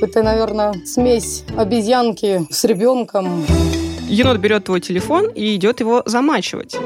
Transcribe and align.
Это, 0.00 0.22
наверное, 0.22 0.74
смесь 0.84 1.44
обезьянки 1.56 2.46
с 2.50 2.64
ребенком. 2.64 3.44
Енот 4.08 4.38
берет 4.38 4.64
твой 4.64 4.80
телефон 4.80 5.28
и 5.34 5.56
идет 5.56 5.80
его 5.80 6.02
замачивать. 6.04 6.76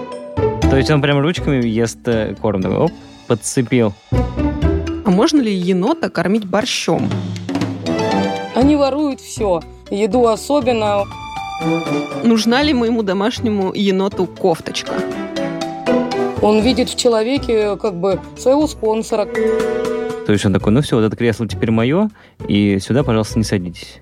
То 0.63 0.77
есть 0.77 0.91
он 0.91 1.03
прям 1.03 1.19
ручками 1.21 1.67
ест 1.67 2.07
э, 2.07 2.37
корм, 2.41 2.65
оп, 2.65 2.93
подцепил. 3.27 3.93
А 4.13 5.11
можно 5.11 5.41
ли 5.41 5.53
енота 5.53 6.09
кормить 6.09 6.45
борщом? 6.45 7.11
Они 8.55 8.77
воруют 8.77 9.21
все. 9.21 9.61
Еду 9.91 10.29
особенно. 10.29 11.05
Нужна 12.23 12.63
ли 12.63 12.73
моему 12.73 13.03
домашнему 13.03 13.73
еноту 13.75 14.27
кофточка? 14.27 14.93
Он 16.43 16.61
видит 16.61 16.89
в 16.89 16.97
человеке 16.97 17.77
как 17.77 17.97
бы 18.01 18.21
своего 18.39 18.67
спонсора. 18.69 19.29
То 20.31 20.35
есть 20.35 20.47
он 20.47 20.53
такой, 20.53 20.71
ну 20.71 20.81
все, 20.81 20.95
вот 20.95 21.05
это 21.05 21.17
кресло 21.17 21.49
теперь 21.49 21.73
мое, 21.73 22.09
и 22.47 22.79
сюда, 22.79 23.03
пожалуйста, 23.03 23.37
не 23.37 23.45
садитесь. 23.45 23.97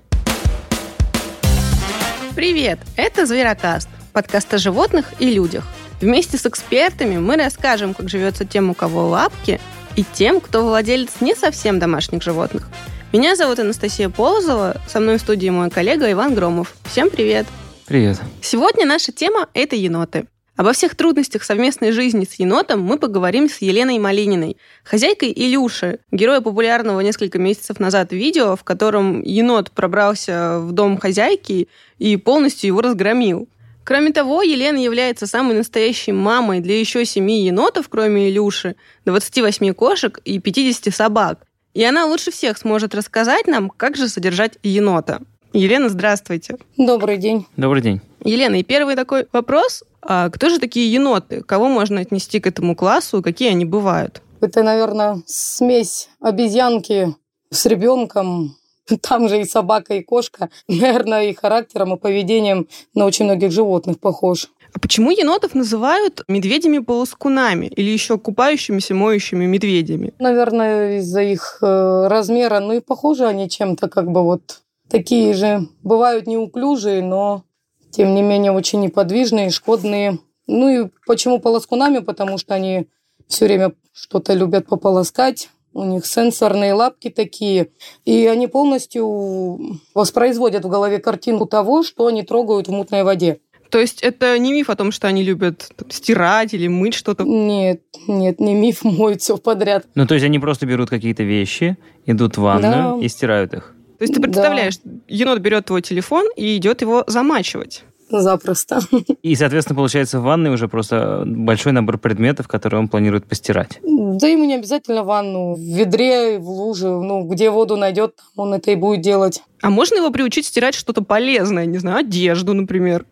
Привет! 2.35 2.77
Это 2.97 3.25
Зверокаст, 3.25 3.89
подкаст 4.13 4.53
о 4.53 4.59
животных 4.59 5.11
и 5.17 5.33
людях. 5.33 5.65
Вместе 5.99 6.37
с 6.37 6.45
экспертами 6.45 7.17
мы 7.17 7.35
расскажем, 7.35 7.95
как 7.95 8.09
живется 8.09 8.45
тем, 8.45 8.69
у 8.69 8.75
кого 8.75 9.07
лапки, 9.07 9.59
и 9.95 10.03
тем, 10.03 10.39
кто 10.39 10.63
владелец 10.63 11.13
не 11.19 11.33
совсем 11.33 11.79
домашних 11.79 12.21
животных. 12.21 12.69
Меня 13.11 13.35
зовут 13.35 13.57
Анастасия 13.57 14.09
Полозова, 14.09 14.79
со 14.87 14.99
мной 14.99 15.17
в 15.17 15.21
студии 15.21 15.49
мой 15.49 15.71
коллега 15.71 16.11
Иван 16.11 16.35
Громов. 16.35 16.75
Всем 16.83 17.09
привет! 17.09 17.47
Привет. 17.87 18.21
Сегодня 18.43 18.85
наша 18.85 19.11
тема– 19.11 19.47
это 19.55 19.75
еноты. 19.75 20.27
Обо 20.59 20.73
всех 20.73 20.95
трудностях 20.95 21.45
совместной 21.45 21.93
жизни 21.93 22.27
с 22.29 22.33
енотом 22.33 22.81
мы 22.81 22.97
поговорим 22.97 23.47
с 23.47 23.59
Еленой 23.59 23.97
Малининой, 23.97 24.57
хозяйкой 24.83 25.31
Илюши, 25.33 25.99
героя 26.11 26.41
популярного 26.41 26.99
несколько 26.99 27.39
месяцев 27.39 27.79
назад 27.79 28.11
видео, 28.11 28.57
в 28.57 28.65
котором 28.65 29.21
енот 29.21 29.71
пробрался 29.71 30.59
в 30.59 30.73
дом 30.73 30.97
хозяйки 30.97 31.69
и 31.97 32.17
полностью 32.17 32.67
его 32.67 32.81
разгромил. 32.81 33.47
Кроме 33.85 34.11
того, 34.11 34.41
Елена 34.43 34.75
является 34.75 35.27
самой 35.27 35.55
настоящей 35.55 36.11
мамой 36.11 36.59
для 36.59 36.77
еще 36.77 37.05
семи 37.05 37.45
енотов, 37.45 37.87
кроме 37.87 38.27
Илюши, 38.29 38.75
28 39.05 39.73
кошек 39.73 40.19
и 40.25 40.39
50 40.39 40.93
собак. 40.93 41.45
И 41.73 41.85
она 41.85 42.05
лучше 42.05 42.31
всех 42.31 42.57
сможет 42.57 42.93
рассказать 42.93 43.47
нам, 43.47 43.69
как 43.69 43.95
же 43.95 44.09
содержать 44.09 44.57
енота. 44.61 45.21
Елена, 45.53 45.87
здравствуйте. 45.87 46.57
Добрый 46.75 47.15
день. 47.15 47.47
Добрый 47.55 47.81
день. 47.81 48.01
Елена, 48.25 48.59
и 48.59 48.63
первый 48.63 48.97
такой 48.97 49.25
вопрос. 49.31 49.85
А 50.01 50.29
кто 50.29 50.49
же 50.49 50.59
такие 50.59 50.91
еноты? 50.91 51.41
Кого 51.41 51.67
можно 51.67 52.01
отнести 52.01 52.39
к 52.39 52.47
этому 52.47 52.75
классу? 52.75 53.21
Какие 53.21 53.49
они 53.49 53.65
бывают? 53.65 54.21
Это, 54.41 54.63
наверное, 54.63 55.21
смесь 55.25 56.09
обезьянки 56.19 57.15
с 57.51 57.65
ребенком. 57.65 58.55
Там 59.01 59.29
же 59.29 59.41
и 59.41 59.45
собака, 59.45 59.95
и 59.95 60.03
кошка. 60.03 60.49
Наверное, 60.67 61.29
и 61.29 61.33
характером, 61.33 61.93
и 61.93 61.97
поведением 61.97 62.67
на 62.93 63.05
очень 63.05 63.25
многих 63.25 63.51
животных 63.51 63.99
похож. 63.99 64.49
А 64.73 64.79
почему 64.79 65.11
енотов 65.11 65.55
называют 65.55 66.23
медведями-полоскунами 66.27 67.65
или 67.65 67.89
еще 67.89 68.17
купающимися, 68.17 68.93
моющими 68.93 69.45
медведями? 69.45 70.13
Наверное, 70.19 70.99
из-за 70.99 71.21
их 71.21 71.57
э, 71.61 72.07
размера. 72.07 72.59
Ну 72.59 72.73
и 72.73 72.79
похожи 72.79 73.25
они 73.25 73.49
чем-то 73.49 73.89
как 73.89 74.11
бы 74.11 74.23
вот 74.23 74.61
такие 74.87 75.33
же. 75.33 75.67
Бывают 75.81 76.27
неуклюжие, 76.27 77.01
но 77.01 77.43
тем 77.91 78.13
не 78.15 78.21
менее 78.21 78.51
очень 78.51 78.81
неподвижные, 78.81 79.49
шкодные. 79.49 80.19
Ну 80.47 80.69
и 80.69 80.89
почему 81.05 81.39
полоскунами? 81.39 81.99
Потому 81.99 82.37
что 82.37 82.53
они 82.55 82.87
все 83.27 83.45
время 83.45 83.73
что-то 83.93 84.33
любят 84.33 84.67
пополоскать. 84.67 85.49
У 85.73 85.83
них 85.85 86.05
сенсорные 86.05 86.73
лапки 86.73 87.09
такие. 87.09 87.69
И 88.05 88.25
они 88.25 88.47
полностью 88.47 89.79
воспроизводят 89.93 90.65
в 90.65 90.69
голове 90.69 90.97
картинку 90.99 91.45
того, 91.45 91.83
что 91.83 92.07
они 92.07 92.23
трогают 92.23 92.67
в 92.67 92.71
мутной 92.71 93.03
воде. 93.03 93.39
То 93.69 93.77
есть 93.77 94.01
это 94.01 94.37
не 94.39 94.51
миф 94.51 94.71
о 94.71 94.75
том, 94.75 94.91
что 94.91 95.07
они 95.07 95.21
любят 95.23 95.69
там, 95.75 95.91
стирать 95.91 96.55
или 96.55 96.67
мыть 96.67 96.95
что-то? 96.95 97.23
Нет, 97.23 97.83
нет, 98.07 98.39
не 98.39 98.55
миф, 98.55 98.83
моют 98.83 99.21
все 99.21 99.37
подряд. 99.37 99.85
Ну, 99.93 100.07
то 100.07 100.15
есть 100.15 100.25
они 100.25 100.39
просто 100.39 100.65
берут 100.65 100.89
какие-то 100.89 101.21
вещи, 101.21 101.77
идут 102.07 102.37
в 102.37 102.41
ванную 102.41 102.97
Да. 102.99 103.05
и 103.05 103.07
стирают 103.07 103.53
их. 103.53 103.75
То 103.99 104.03
есть 104.03 104.13
ты 104.13 104.21
представляешь, 104.21 104.79
енот 105.07 105.39
берет 105.39 105.65
твой 105.65 105.81
телефон 105.81 106.25
и 106.37 106.55
идет 106.55 106.81
его 106.81 107.03
замачивать. 107.07 107.83
Запросто. 108.09 108.79
И, 109.21 109.35
соответственно, 109.35 109.75
получается 109.75 110.19
в 110.19 110.23
ванной 110.23 110.51
уже 110.51 110.67
просто 110.67 111.23
большой 111.27 111.73
набор 111.73 111.99
предметов, 111.99 112.47
которые 112.47 112.79
он 112.79 112.87
планирует 112.87 113.25
постирать. 113.25 113.79
Да 113.83 114.27
ему 114.27 114.45
не 114.45 114.55
обязательно 114.55 115.03
ванну. 115.03 115.53
В 115.53 115.59
ведре, 115.59 116.39
в 116.39 116.49
луже, 116.49 116.87
ну, 116.87 117.27
где 117.27 117.51
воду 117.51 117.75
найдет, 117.75 118.15
он 118.35 118.53
это 118.53 118.71
и 118.71 118.75
будет 118.75 119.01
делать. 119.01 119.43
А 119.61 119.69
можно 119.69 119.97
его 119.97 120.09
приучить 120.09 120.45
стирать 120.47 120.73
что-то 120.73 121.03
полезное, 121.03 121.65
не 121.65 121.77
знаю, 121.77 121.99
одежду, 121.99 122.53
например? 122.53 123.05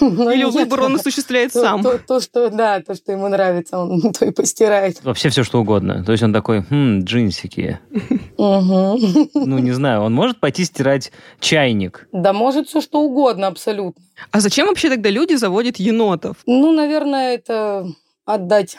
Ну, 0.00 0.30
Или 0.30 0.44
выбор 0.44 0.82
он 0.82 0.94
осуществляет 0.96 1.52
То- 1.52 1.60
сам? 1.60 1.82
То, 1.82 1.98
то, 1.98 2.20
что, 2.20 2.48
да, 2.48 2.80
то, 2.80 2.94
что 2.94 3.12
ему 3.12 3.28
нравится, 3.28 3.78
он 3.78 4.00
то 4.18 4.24
и 4.24 4.30
постирает. 4.30 5.02
Вообще 5.04 5.28
все, 5.28 5.42
что 5.44 5.60
угодно. 5.60 6.02
То 6.04 6.12
есть 6.12 6.24
он 6.24 6.32
такой, 6.32 6.62
хм, 6.62 7.00
джинсики. 7.00 7.78
Ну, 8.36 9.58
не 9.58 9.70
знаю, 9.72 10.02
он 10.02 10.12
может 10.12 10.40
пойти 10.40 10.64
стирать 10.64 11.12
чайник. 11.40 12.08
Да 12.12 12.32
может 12.32 12.68
все 12.68 12.80
что 12.80 13.00
угодно 13.00 13.46
абсолютно. 13.46 14.02
А 14.32 14.40
зачем 14.40 14.66
вообще 14.66 14.88
тогда 14.88 15.08
люди 15.08 15.34
заводят 15.34 15.76
енотов? 15.76 16.36
Ну, 16.44 16.72
наверное, 16.72 17.34
это 17.36 17.86
отдать 18.24 18.76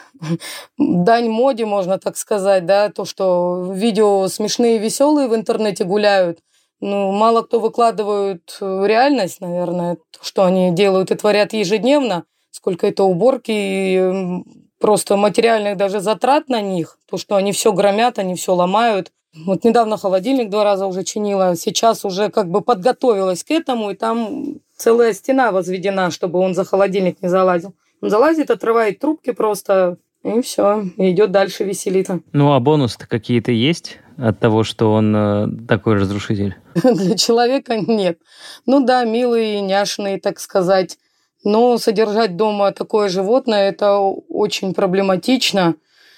дань 0.77 1.29
моде, 1.29 1.65
можно 1.65 1.97
так 1.99 2.17
сказать, 2.17 2.65
да, 2.65 2.89
то, 2.89 3.05
что 3.05 3.71
видео 3.73 4.27
смешные, 4.27 4.77
веселые 4.77 5.27
в 5.27 5.35
интернете 5.35 5.83
гуляют. 5.83 6.39
Ну, 6.81 7.11
мало 7.11 7.41
кто 7.41 7.59
выкладывают 7.59 8.57
э, 8.59 8.83
реальность, 8.85 9.41
наверное, 9.41 9.95
то, 9.95 10.19
что 10.21 10.43
они 10.43 10.71
делают 10.71 11.11
и 11.11 11.15
творят 11.15 11.53
ежедневно, 11.53 12.25
сколько 12.51 12.85
это 12.87 13.03
уборки 13.03 13.51
и 13.51 14.43
просто 14.79 15.15
материальных 15.15 15.77
даже 15.77 15.99
затрат 15.99 16.49
на 16.49 16.61
них, 16.61 16.99
то, 17.09 17.17
что 17.17 17.37
они 17.37 17.53
все 17.53 17.71
громят, 17.71 18.19
они 18.19 18.35
все 18.35 18.53
ломают. 18.53 19.11
Вот 19.45 19.63
недавно 19.63 19.97
холодильник 19.97 20.49
два 20.49 20.63
раза 20.63 20.85
уже 20.85 21.03
чинила, 21.03 21.55
сейчас 21.55 22.05
уже 22.05 22.29
как 22.29 22.49
бы 22.49 22.61
подготовилась 22.61 23.43
к 23.43 23.51
этому, 23.51 23.91
и 23.91 23.95
там 23.95 24.59
целая 24.77 25.13
стена 25.13 25.51
возведена, 25.51 26.11
чтобы 26.11 26.39
он 26.39 26.53
за 26.53 26.65
холодильник 26.65 27.21
не 27.21 27.29
залазил. 27.29 27.73
Он 28.01 28.09
залазит, 28.09 28.51
отрывает 28.51 28.99
трубки 28.99 29.31
просто, 29.31 29.97
и 30.25 30.41
все, 30.41 30.83
идет 30.97 31.31
дальше 31.31 31.63
веселиться. 31.63 32.21
Ну, 32.33 32.53
а 32.53 32.59
бонусы-то 32.59 33.07
какие-то 33.07 33.51
есть 33.51 33.99
от 34.17 34.39
того, 34.39 34.63
что 34.63 34.91
он 34.91 35.15
э, 35.15 35.47
такой 35.67 35.95
разрушитель? 35.95 36.55
Для 36.83 37.15
человека 37.15 37.77
нет. 37.77 38.17
Ну 38.65 38.83
да, 38.83 39.03
милые, 39.03 39.61
няшные, 39.61 40.19
так 40.19 40.39
сказать. 40.39 40.97
Но 41.43 41.77
содержать 41.77 42.35
дома 42.37 42.71
такое 42.71 43.09
животное, 43.09 43.69
это 43.69 43.97
очень 43.99 44.73
проблематично. 44.73 45.75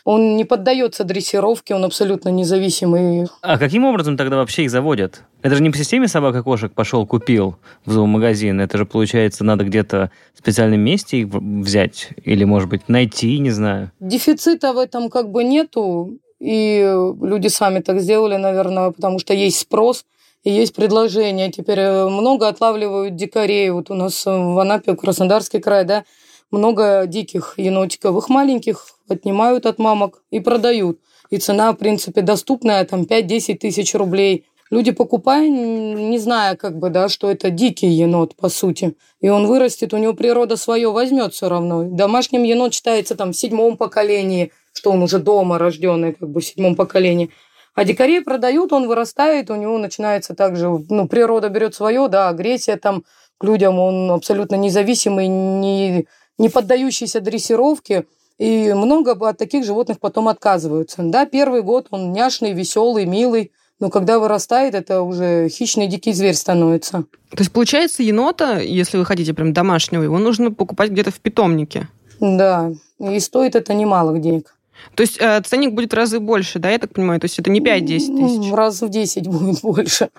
Он 0.09 0.37
не 0.37 0.45
поддается 0.45 1.03
дрессировке, 1.03 1.75
он 1.75 1.83
абсолютно 1.83 2.29
независимый. 2.29 3.27
А 3.41 3.57
каким 3.57 3.83
образом 3.83 4.15
тогда 4.15 4.37
вообще 4.37 4.63
их 4.63 4.71
заводят? 4.71 5.23
Это 5.41 5.55
же 5.55 5.61
не 5.61 5.69
по 5.69 5.77
системе 5.77 6.07
собак 6.07 6.33
и 6.37 6.41
кошек 6.41 6.71
пошел, 6.71 7.05
купил 7.05 7.57
в 7.85 7.91
зоомагазин. 7.91 8.61
Это 8.61 8.77
же, 8.77 8.85
получается, 8.85 9.43
надо 9.43 9.65
где-то 9.65 10.09
в 10.33 10.39
специальном 10.39 10.79
месте 10.79 11.17
их 11.17 11.27
в- 11.27 11.61
взять. 11.61 12.11
Или, 12.23 12.45
может 12.45 12.69
быть, 12.69 12.87
найти, 12.87 13.37
не 13.39 13.49
знаю. 13.51 13.91
Дефицита 13.99 14.71
в 14.71 14.77
этом 14.77 15.09
как 15.09 15.29
бы 15.29 15.43
нету, 15.43 16.17
и 16.39 16.89
люди 17.21 17.49
сами 17.49 17.81
так 17.81 17.99
сделали, 17.99 18.37
наверное, 18.37 18.91
потому 18.91 19.19
что 19.19 19.33
есть 19.33 19.59
спрос 19.59 20.05
и 20.45 20.49
есть 20.51 20.73
предложение. 20.73 21.51
Теперь 21.51 21.79
э, 21.79 22.07
много 22.07 22.47
отлавливают 22.47 23.17
дикарей. 23.17 23.69
Вот 23.71 23.91
у 23.91 23.93
нас 23.93 24.25
в 24.25 24.57
Анапе, 24.57 24.95
Краснодарский 24.95 25.59
край, 25.59 25.83
да, 25.83 26.05
много 26.51 27.05
диких 27.07 27.55
енотиков. 27.57 28.17
Их 28.17 28.29
маленьких 28.29 28.87
отнимают 29.07 29.65
от 29.65 29.79
мамок 29.79 30.23
и 30.31 30.39
продают. 30.39 30.99
И 31.29 31.37
цена, 31.37 31.71
в 31.73 31.75
принципе, 31.75 32.21
доступная, 32.21 32.85
там 32.85 33.03
5-10 33.03 33.55
тысяч 33.55 33.93
рублей. 33.95 34.45
Люди 34.69 34.91
покупают, 34.91 35.49
не 35.49 36.19
зная, 36.19 36.55
как 36.55 36.77
бы, 36.77 36.89
да, 36.89 37.07
что 37.07 37.31
это 37.31 37.49
дикий 37.49 37.87
енот, 37.87 38.35
по 38.35 38.49
сути. 38.49 38.95
И 39.21 39.29
он 39.29 39.47
вырастет, 39.47 39.93
у 39.93 39.97
него 39.97 40.13
природа 40.13 40.57
свое 40.57 40.91
возьмет 40.91 41.33
все 41.33 41.47
равно. 41.47 41.83
Домашним 41.83 42.43
енот 42.43 42.73
считается 42.73 43.15
там 43.15 43.31
в 43.31 43.37
седьмом 43.37 43.77
поколении, 43.77 44.51
что 44.73 44.91
он 44.91 45.01
уже 45.01 45.19
дома 45.19 45.57
рожденный, 45.57 46.13
как 46.13 46.29
бы 46.29 46.41
в 46.41 46.45
седьмом 46.45 46.75
поколении. 46.75 47.29
А 47.75 47.85
дикарей 47.85 48.21
продают, 48.21 48.73
он 48.73 48.87
вырастает, 48.87 49.49
у 49.51 49.55
него 49.55 49.77
начинается 49.77 50.33
также, 50.33 50.67
ну, 50.67 51.07
природа 51.07 51.47
берет 51.49 51.75
свое, 51.75 52.07
да, 52.07 52.27
агрессия 52.27 52.75
там 52.75 53.03
к 53.37 53.43
людям, 53.43 53.79
он 53.79 54.11
абсолютно 54.11 54.55
независимый, 54.55 55.27
не, 55.27 56.07
не 56.37 56.49
поддающийся 56.49 57.21
дрессировке. 57.21 58.05
И 58.37 58.71
много 58.73 59.11
от 59.27 59.37
таких 59.37 59.65
животных 59.65 59.99
потом 59.99 60.27
отказываются. 60.27 61.01
Да, 61.01 61.25
первый 61.25 61.63
год 61.63 61.87
он 61.89 62.13
няшный, 62.13 62.53
веселый, 62.53 63.05
милый, 63.05 63.51
но 63.79 63.89
когда 63.89 64.19
вырастает, 64.19 64.75
это 64.75 65.01
уже 65.01 65.49
хищный 65.49 65.87
дикий 65.87 66.13
зверь 66.13 66.35
становится. 66.35 67.05
То 67.31 67.39
есть, 67.39 67.51
получается, 67.51 68.03
енота, 68.03 68.59
если 68.59 68.97
вы 68.97 69.05
хотите 69.05 69.33
прям 69.33 69.53
домашнего, 69.53 70.03
его 70.03 70.19
нужно 70.19 70.51
покупать 70.51 70.91
где-то 70.91 71.11
в 71.11 71.19
питомнике. 71.19 71.87
Да, 72.19 72.71
и 72.99 73.19
стоит 73.19 73.55
это 73.55 73.73
немалых 73.73 74.21
денег. 74.21 74.55
То 74.95 75.01
есть 75.01 75.17
э, 75.19 75.41
ценник 75.41 75.73
будет 75.73 75.91
в 75.91 75.95
разы 75.95 76.19
больше, 76.19 76.59
да, 76.59 76.69
я 76.69 76.77
так 76.79 76.93
понимаю? 76.93 77.19
То 77.19 77.25
есть 77.25 77.39
это 77.39 77.49
не 77.49 77.59
5-10 77.59 78.05
Ну, 78.09 78.27
тысяч. 78.39 78.53
Раз 78.53 78.81
в 78.81 78.89
10 78.89 79.27
будет 79.27 79.61
больше. 79.61 80.09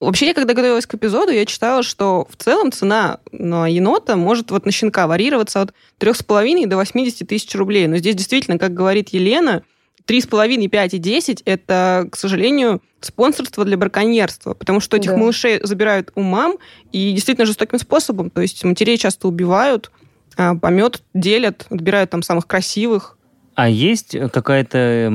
Вообще, 0.00 0.26
я 0.26 0.34
когда 0.34 0.54
готовилась 0.54 0.86
к 0.86 0.94
эпизоду, 0.94 1.32
я 1.32 1.46
читала, 1.46 1.82
что 1.82 2.26
в 2.28 2.36
целом 2.36 2.72
цена 2.72 3.20
на 3.32 3.66
енота 3.68 4.16
может 4.16 4.50
вот 4.50 4.66
на 4.66 4.72
щенка 4.72 5.06
варьироваться 5.06 5.62
от 5.62 5.72
3,5 6.00 6.66
до 6.66 6.76
80 6.76 7.26
тысяч 7.26 7.54
рублей. 7.54 7.86
Но 7.86 7.96
здесь 7.96 8.16
действительно, 8.16 8.58
как 8.58 8.74
говорит 8.74 9.10
Елена, 9.10 9.62
3,5, 10.06 10.68
5 10.68 10.94
и 10.94 10.98
10– 10.98 11.42
это, 11.46 12.08
к 12.10 12.16
сожалению, 12.16 12.82
спонсорство 13.00 13.64
для 13.64 13.76
браконьерства, 13.76 14.54
потому 14.54 14.80
что 14.80 14.96
этих 14.96 15.10
да. 15.10 15.16
малышей 15.16 15.60
забирают 15.62 16.10
у 16.14 16.20
мам 16.20 16.58
и 16.92 17.12
действительно 17.12 17.46
жестоким 17.46 17.78
способом. 17.78 18.30
То 18.30 18.42
есть 18.42 18.62
матерей 18.64 18.98
часто 18.98 19.28
убивают, 19.28 19.90
а 20.36 20.54
помет 20.56 21.02
делят, 21.14 21.66
отбирают 21.70 22.10
там 22.10 22.22
самых 22.22 22.46
красивых, 22.46 23.16
а 23.54 23.68
есть 23.68 24.16
какая-то 24.32 25.10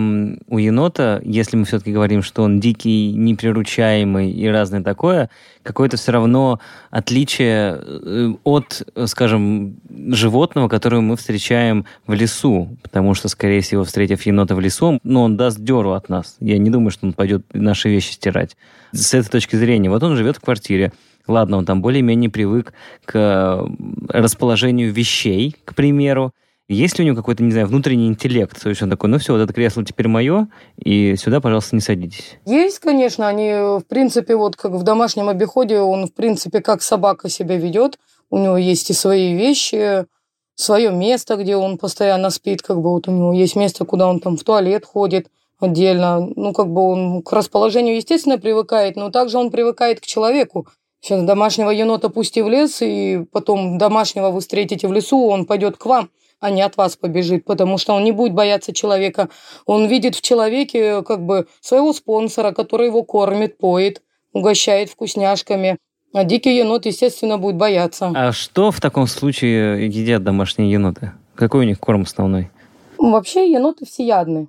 у 0.47 0.57
енота, 0.57 1.21
если 1.23 1.57
мы 1.57 1.65
все-таки 1.65 1.91
говорим, 1.91 2.21
что 2.23 2.43
он 2.43 2.59
дикий, 2.59 3.11
неприручаемый 3.13 4.31
и 4.31 4.47
разное 4.47 4.81
такое, 4.81 5.29
какое-то 5.63 5.97
все 5.97 6.11
равно 6.11 6.59
отличие 6.89 7.79
э, 7.81 8.33
от, 8.43 8.87
скажем, 9.05 9.77
животного, 9.89 10.69
которое 10.69 11.01
мы 11.01 11.17
встречаем 11.17 11.85
в 12.07 12.13
лесу? 12.13 12.77
Потому 12.81 13.13
что, 13.13 13.27
скорее 13.27 13.61
всего, 13.61 13.83
встретив 13.83 14.25
енота 14.25 14.55
в 14.55 14.59
лесу, 14.59 14.99
ну, 15.03 15.21
он 15.21 15.37
даст 15.37 15.59
деру 15.59 15.91
от 15.91 16.09
нас. 16.09 16.37
Я 16.39 16.57
не 16.57 16.69
думаю, 16.69 16.91
что 16.91 17.05
он 17.05 17.13
пойдет 17.13 17.45
наши 17.53 17.89
вещи 17.89 18.11
стирать. 18.11 18.55
С 18.91 19.13
этой 19.13 19.29
точки 19.29 19.55
зрения, 19.55 19.89
вот 19.89 20.03
он 20.03 20.15
живет 20.15 20.37
в 20.37 20.41
квартире, 20.41 20.91
Ладно, 21.27 21.57
он 21.57 21.65
там 21.65 21.83
более-менее 21.83 22.31
привык 22.31 22.73
к 23.05 23.63
расположению 24.07 24.91
вещей, 24.91 25.55
к 25.63 25.75
примеру, 25.75 26.33
есть 26.75 26.97
ли 26.97 27.03
у 27.03 27.07
него 27.07 27.17
какой-то, 27.17 27.43
не 27.43 27.51
знаю, 27.51 27.67
внутренний 27.67 28.07
интеллект? 28.07 28.61
То 28.61 28.69
есть 28.69 28.81
он 28.81 28.89
такой, 28.89 29.09
ну 29.09 29.17
все, 29.17 29.33
вот 29.33 29.41
это 29.41 29.51
кресло 29.51 29.83
теперь 29.83 30.07
мое, 30.07 30.47
и 30.77 31.15
сюда, 31.15 31.41
пожалуйста, 31.41 31.75
не 31.75 31.81
садитесь. 31.81 32.37
Есть, 32.45 32.79
конечно. 32.79 33.27
Они, 33.27 33.51
в 33.51 33.83
принципе, 33.87 34.35
вот 34.35 34.55
как 34.55 34.73
в 34.73 34.83
домашнем 34.83 35.29
обиходе, 35.29 35.79
он, 35.79 36.05
в 36.05 36.13
принципе, 36.13 36.61
как 36.61 36.83
собака 36.83 37.27
себя 37.27 37.57
ведет. 37.57 37.97
У 38.29 38.37
него 38.37 38.57
есть 38.57 38.89
и 38.91 38.93
свои 38.93 39.33
вещи, 39.33 40.05
свое 40.53 40.91
место, 40.91 41.37
где 41.37 41.55
он 41.55 41.77
постоянно 41.77 42.29
спит, 42.29 42.61
как 42.61 42.77
бы 42.77 42.91
вот 42.91 43.07
у 43.07 43.11
него 43.11 43.33
есть 43.33 43.55
место, 43.55 43.85
куда 43.85 44.07
он 44.07 44.19
там 44.19 44.37
в 44.37 44.43
туалет 44.43 44.85
ходит 44.85 45.31
отдельно. 45.59 46.19
Ну, 46.35 46.53
как 46.53 46.69
бы 46.69 46.81
он 46.81 47.23
к 47.23 47.31
расположению, 47.31 47.95
естественно, 47.95 48.37
привыкает, 48.37 48.95
но 48.95 49.09
также 49.09 49.37
он 49.37 49.49
привыкает 49.49 50.01
к 50.01 50.05
человеку. 50.05 50.67
Сейчас 51.01 51.23
домашнего 51.23 51.69
енота 51.69 52.09
пусти 52.09 52.41
в 52.41 52.49
лес, 52.49 52.81
и 52.81 53.25
потом 53.31 53.77
домашнего 53.77 54.31
вы 54.31 54.41
встретите 54.41 54.87
в 54.87 54.93
лесу, 54.93 55.25
он 55.25 55.45
пойдет 55.45 55.77
к 55.77 55.85
вам 55.85 56.09
а 56.39 56.49
не 56.49 56.61
от 56.61 56.77
вас 56.77 56.95
побежит, 56.95 57.45
потому 57.45 57.77
что 57.77 57.93
он 57.93 58.03
не 58.03 58.11
будет 58.11 58.33
бояться 58.33 58.73
человека. 58.73 59.29
Он 59.65 59.87
видит 59.87 60.15
в 60.15 60.21
человеке 60.21 61.03
как 61.03 61.25
бы 61.25 61.47
своего 61.61 61.93
спонсора, 61.93 62.51
который 62.51 62.87
его 62.87 63.03
кормит, 63.03 63.57
поет, 63.57 64.01
угощает 64.33 64.89
вкусняшками. 64.89 65.77
А 66.13 66.23
дикий 66.23 66.55
енот, 66.57 66.85
естественно, 66.85 67.37
будет 67.37 67.55
бояться. 67.55 68.11
А 68.15 68.31
что 68.31 68.71
в 68.71 68.81
таком 68.81 69.05
случае 69.05 69.85
едят 69.85 70.23
домашние 70.23 70.71
еноты? 70.71 71.11
Какой 71.35 71.61
у 71.61 71.67
них 71.67 71.79
корм 71.79 72.01
основной? 72.03 72.49
Вообще 72.97 73.51
еноты 73.51 73.85
всеядны. 73.85 74.47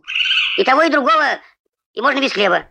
И 0.58 0.64
того, 0.64 0.82
и 0.82 0.90
другого, 0.90 1.38
и 1.94 2.00
можно 2.00 2.20
без 2.20 2.32
хлеба. 2.32 2.64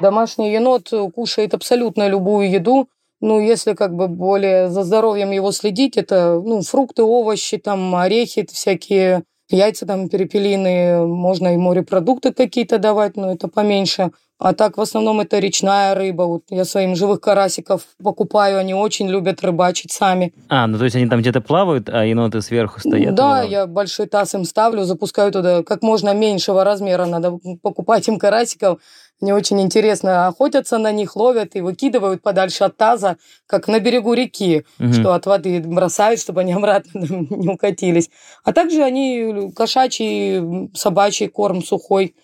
Домашний 0.00 0.52
енот 0.52 0.90
кушает 1.14 1.54
абсолютно 1.54 2.08
любую 2.08 2.50
еду, 2.50 2.88
ну, 3.22 3.40
если 3.40 3.74
как 3.74 3.94
бы 3.94 4.08
более 4.08 4.68
за 4.68 4.82
здоровьем 4.82 5.30
его 5.30 5.52
следить, 5.52 5.96
это 5.96 6.42
ну, 6.44 6.60
фрукты, 6.62 7.04
овощи, 7.04 7.56
там, 7.56 7.94
орехи, 7.94 8.44
всякие 8.52 9.22
яйца 9.48 9.86
там 9.86 10.08
перепелиные, 10.08 11.06
можно 11.06 11.54
и 11.54 11.56
морепродукты 11.56 12.32
какие-то 12.32 12.78
давать, 12.78 13.16
но 13.16 13.32
это 13.32 13.48
поменьше. 13.48 14.10
А 14.38 14.54
так 14.54 14.76
в 14.76 14.80
основном 14.80 15.20
это 15.20 15.38
речная 15.38 15.94
рыба. 15.94 16.22
Вот 16.22 16.42
я 16.50 16.64
своим 16.64 16.96
живых 16.96 17.20
карасиков 17.20 17.82
покупаю, 18.02 18.58
они 18.58 18.74
очень 18.74 19.08
любят 19.08 19.40
рыбачить 19.42 19.92
сами. 19.92 20.34
А, 20.48 20.66
ну 20.66 20.78
то 20.78 20.84
есть 20.84 20.96
они 20.96 21.06
там 21.06 21.20
где-то 21.20 21.40
плавают, 21.40 21.88
а 21.88 22.04
еноты 22.04 22.42
сверху 22.42 22.80
стоят? 22.80 23.14
Да, 23.14 23.42
я 23.42 23.68
большой 23.68 24.08
таз 24.08 24.34
им 24.34 24.44
ставлю, 24.44 24.82
запускаю 24.82 25.30
туда 25.30 25.62
как 25.62 25.82
можно 25.82 26.12
меньшего 26.12 26.64
размера. 26.64 27.06
Надо 27.06 27.38
покупать 27.62 28.08
им 28.08 28.18
карасиков. 28.18 28.80
Мне 29.20 29.34
очень 29.34 29.60
интересно, 29.60 30.26
охотятся 30.26 30.78
на 30.78 30.90
них, 30.90 31.14
ловят 31.14 31.54
и 31.54 31.60
выкидывают 31.60 32.22
подальше 32.22 32.64
от 32.64 32.76
таза, 32.76 33.18
как 33.46 33.68
на 33.68 33.78
берегу 33.78 34.14
реки, 34.14 34.64
угу. 34.80 34.92
что 34.92 35.14
от 35.14 35.26
воды 35.26 35.60
бросают, 35.60 36.20
чтобы 36.20 36.40
они 36.40 36.52
обратно 36.52 36.98
не 37.30 37.48
укатились. 37.48 38.10
А 38.42 38.52
также 38.52 38.82
они 38.82 39.52
кошачий, 39.54 40.70
собачий 40.74 41.28
корм 41.28 41.62
сухой 41.62 42.16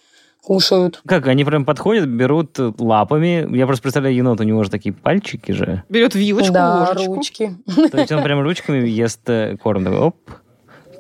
кушают. 0.42 1.02
Как, 1.06 1.26
они 1.26 1.44
прям 1.44 1.64
подходят, 1.64 2.08
берут 2.08 2.58
лапами. 2.78 3.46
Я 3.56 3.66
просто 3.66 3.82
представляю, 3.82 4.16
енот, 4.16 4.40
у 4.40 4.44
него 4.44 4.64
же 4.64 4.70
такие 4.70 4.94
пальчики 4.94 5.52
же. 5.52 5.84
Берет 5.88 6.14
вилочку, 6.14 6.52
да, 6.52 6.86
ложечку. 6.88 7.14
ручки. 7.14 7.56
То 7.92 7.98
есть 7.98 8.10
он 8.12 8.22
прям 8.22 8.40
ручками 8.40 8.88
ест 8.88 9.28
э, 9.28 9.56
корм. 9.62 9.84
Такой, 9.84 9.98
оп, 9.98 10.16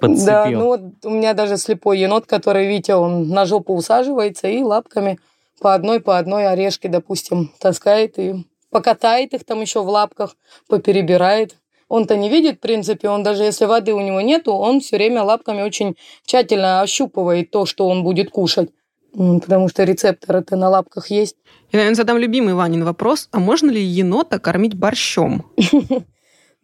подцепил. 0.00 0.26
Да, 0.26 0.50
ну 0.50 0.64
вот 0.66 0.80
у 1.04 1.10
меня 1.10 1.34
даже 1.34 1.56
слепой 1.56 1.98
енот, 1.98 2.26
который, 2.26 2.68
видите, 2.68 2.94
он 2.94 3.28
на 3.28 3.46
жопу 3.46 3.74
усаживается 3.74 4.48
и 4.48 4.62
лапками 4.62 5.18
по 5.60 5.74
одной, 5.74 6.00
по 6.00 6.18
одной 6.18 6.46
орешки, 6.46 6.86
допустим, 6.86 7.52
таскает 7.58 8.18
и 8.18 8.46
покатает 8.70 9.34
их 9.34 9.44
там 9.44 9.60
еще 9.60 9.82
в 9.82 9.88
лапках, 9.88 10.36
поперебирает. 10.68 11.56
Он-то 11.88 12.16
не 12.16 12.28
видит, 12.28 12.56
в 12.56 12.60
принципе, 12.60 13.08
он 13.08 13.22
даже 13.22 13.44
если 13.44 13.64
воды 13.64 13.94
у 13.94 14.00
него 14.00 14.20
нету, 14.20 14.52
он 14.52 14.80
все 14.80 14.96
время 14.96 15.22
лапками 15.22 15.62
очень 15.62 15.96
тщательно 16.26 16.82
ощупывает 16.82 17.50
то, 17.50 17.64
что 17.64 17.88
он 17.88 18.02
будет 18.04 18.30
кушать. 18.30 18.70
Потому 19.12 19.68
что 19.68 19.84
рецепторы-то 19.84 20.56
на 20.56 20.68
лапках 20.68 21.10
есть. 21.10 21.36
Я, 21.72 21.78
наверное, 21.78 21.96
задам 21.96 22.18
любимый 22.18 22.54
Ванин 22.54 22.84
вопрос. 22.84 23.28
А 23.32 23.40
можно 23.40 23.70
ли 23.70 23.82
енота 23.82 24.38
кормить 24.38 24.74
борщом? 24.74 25.50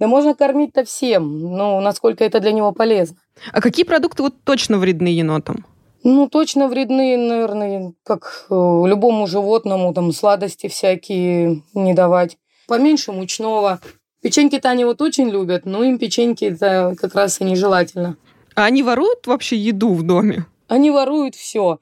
Да 0.01 0.09
можно 0.09 0.35
кормить-то 0.35 0.85
всем, 0.85 1.53
но 1.57 1.81
насколько 1.81 2.25
это 2.25 2.41
для 2.41 2.51
него 2.51 2.73
полезно. 2.73 3.17
А 3.53 3.61
какие 3.61 3.85
продукты 3.85 4.25
вот 4.25 4.35
точно 4.43 4.79
вредны 4.79 5.07
енотам? 5.07 5.65
Ну, 6.05 6.29
точно 6.29 6.69
вредны, 6.69 7.17
наверное, 7.17 7.95
как 8.03 8.47
э, 8.51 8.55
любому 8.55 9.27
животному, 9.27 9.95
там, 9.95 10.13
сладости 10.13 10.69
всякие 10.69 11.63
не 11.73 11.95
давать. 11.95 12.37
Поменьше 12.69 13.11
мучного. 13.11 13.81
Печеньки-то 14.21 14.69
они 14.69 14.85
вот 14.85 15.01
очень 15.01 15.31
любят, 15.31 15.65
но 15.65 15.83
им 15.83 15.99
печеньки 15.99 16.45
это 16.45 16.95
как 17.01 17.15
раз 17.15 17.41
и 17.41 17.45
нежелательно. 17.45 18.19
А 18.55 18.67
они 18.67 18.83
воруют 18.83 19.27
вообще 19.27 19.57
еду 19.57 19.95
в 19.95 20.03
доме? 20.03 20.45
Они 20.69 20.91
воруют 20.91 21.37
все. 21.37 21.79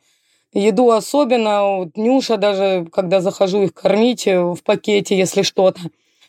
Еду 0.52 0.92
особенно. 0.92 1.78
Вот 1.78 1.96
Нюша 1.96 2.36
даже, 2.36 2.86
когда 2.92 3.20
захожу 3.20 3.62
их 3.62 3.74
кормить 3.74 4.28
э, 4.28 4.40
в 4.40 4.62
пакете, 4.62 5.19
если 5.19 5.42
что-то. 5.42 5.80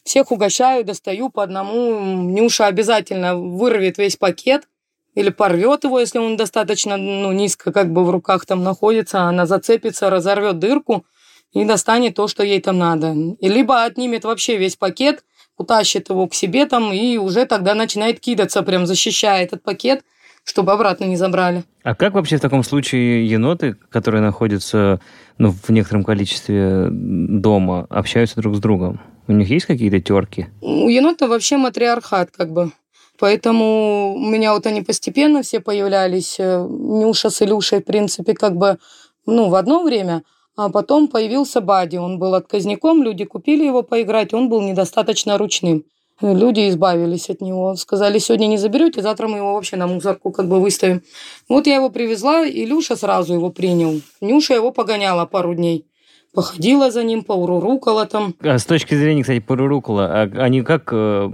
Всех 0.04 0.32
угощаю, 0.32 0.84
достаю 0.84 1.30
по 1.30 1.44
одному. 1.44 2.00
Нюша 2.24 2.66
обязательно 2.66 3.36
вырвет 3.36 4.00
весь 4.00 4.18
пакет 4.18 4.68
или 5.16 5.30
порвет 5.30 5.84
его, 5.84 6.00
если 6.00 6.20
он 6.20 6.38
достаточно 6.38 6.98
ну, 6.98 7.32
низко 7.32 7.72
как 7.72 7.92
бы 7.92 8.04
в 8.04 8.10
руках 8.10 8.46
там 8.46 8.64
находится, 8.64 9.22
она 9.22 9.46
зацепится, 9.46 10.10
разорвет 10.10 10.60
дырку 10.60 11.06
и 11.54 11.66
достанет 11.66 12.16
то, 12.16 12.28
что 12.28 12.44
ей 12.44 12.60
там 12.62 12.78
надо. 12.80 13.14
И 13.40 13.48
либо 13.48 13.84
отнимет 13.84 14.24
вообще 14.24 14.58
весь 14.58 14.76
пакет, 14.76 15.24
утащит 15.58 16.10
его 16.10 16.28
к 16.28 16.34
себе 16.34 16.66
там 16.66 16.92
и 16.92 17.18
уже 17.18 17.46
тогда 17.46 17.76
начинает 17.76 18.20
кидаться, 18.20 18.64
прям 18.64 18.86
защищая 18.88 19.44
этот 19.44 19.62
пакет, 19.62 20.04
чтобы 20.44 20.72
обратно 20.72 21.06
не 21.06 21.16
забрали. 21.16 21.64
А 21.84 21.96
как 21.96 22.14
вообще 22.14 22.38
в 22.38 22.42
таком 22.42 22.64
случае 22.64 23.28
еноты, 23.28 23.76
которые 23.90 24.22
находятся 24.22 25.00
ну, 25.38 25.52
в 25.52 25.70
некотором 25.70 26.04
количестве 26.04 26.88
дома, 26.90 27.86
общаются 27.90 28.42
друг 28.42 28.56
с 28.56 28.60
другом? 28.60 29.00
У 29.28 29.32
них 29.32 29.50
есть 29.50 29.66
какие-то 29.66 30.02
терки? 30.02 30.48
У 30.62 30.90
енота 30.90 31.28
вообще 31.28 31.58
матриархат, 31.58 32.32
как 32.32 32.52
бы. 32.52 32.72
Поэтому 33.20 34.16
у 34.16 34.26
меня 34.26 34.54
вот 34.54 34.66
они 34.66 34.82
постепенно 34.82 35.44
все 35.44 35.60
появлялись. 35.60 36.36
Э, 36.40 36.66
Нюша 36.68 37.30
с 37.30 37.42
Илюшей, 37.42 37.80
в 37.82 37.86
принципе, 37.86 38.34
как 38.34 38.56
бы, 38.56 38.80
ну, 39.26 39.50
в 39.50 39.56
одно 39.56 39.84
время. 39.84 40.24
А 40.56 40.70
потом 40.70 41.08
появился 41.08 41.62
Бади. 41.62 41.98
Он 41.98 42.20
был 42.20 42.36
отказником, 42.36 43.04
люди 43.04 43.26
купили 43.26 43.66
его 43.66 43.82
поиграть, 43.84 44.34
он 44.34 44.50
был 44.50 44.62
недостаточно 44.62 45.38
ручным. 45.38 45.84
Люди 46.22 46.70
избавились 46.70 47.30
от 47.30 47.42
него. 47.42 47.76
Сказали, 47.76 48.20
сегодня 48.20 48.46
не 48.46 48.58
заберете, 48.58 49.02
завтра 49.02 49.28
мы 49.28 49.38
его 49.38 49.54
вообще 49.56 49.78
на 49.78 49.88
мусорку 49.88 50.32
как 50.32 50.48
бы 50.48 50.62
выставим. 50.62 51.02
Вот 51.50 51.66
я 51.68 51.76
его 51.76 51.90
привезла, 51.90 52.48
Илюша 52.48 52.96
сразу 52.96 53.34
его 53.34 53.50
принял. 53.50 54.00
Нюша 54.22 54.54
его 54.54 54.72
погоняла 54.72 55.26
пару 55.26 55.56
дней 55.56 55.86
походила 56.34 56.92
за 56.92 57.04
ним, 57.04 57.24
поурурукала 57.24 58.06
там. 58.06 58.36
А 58.42 58.58
с 58.58 58.66
точки 58.66 58.96
зрения, 58.96 59.22
кстати, 59.22 59.40
поурурукала, 59.40 60.06
а 60.06 60.22
они 60.44 60.62
как... 60.64 60.90
Э, 60.92 61.30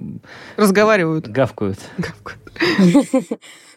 Разговаривают. 0.57 1.27
Гавкают. 1.27 1.79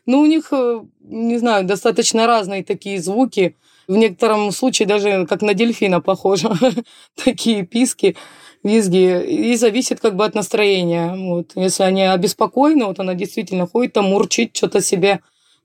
Ну, 0.05 0.19
у 0.23 0.27
них, 0.27 0.49
э, 0.51 0.81
не 1.05 1.39
знаю, 1.39 1.65
достаточно 1.65 2.27
разные 2.27 2.65
такие 2.65 3.01
звуки. 3.01 3.55
В 3.87 3.97
некотором 3.97 4.51
случае 4.51 4.89
даже 4.89 5.27
как 5.27 5.43
на 5.43 5.55
дельфина 5.55 6.01
похоже. 6.01 6.51
Такие 7.25 7.65
писки, 7.65 8.17
визги. 8.65 9.23
И 9.25 9.55
зависит 9.55 10.01
как 10.01 10.17
бы 10.17 10.25
от 10.25 10.35
настроения. 10.35 11.15
Вот. 11.15 11.53
Если 11.55 11.85
они 11.85 12.03
обеспокоены, 12.03 12.87
вот 12.87 12.99
она 12.99 13.15
действительно 13.15 13.69
ходит 13.69 13.93
там, 13.93 14.07
мурчит 14.07 14.57
что-то 14.57 14.81
себе 14.81 15.21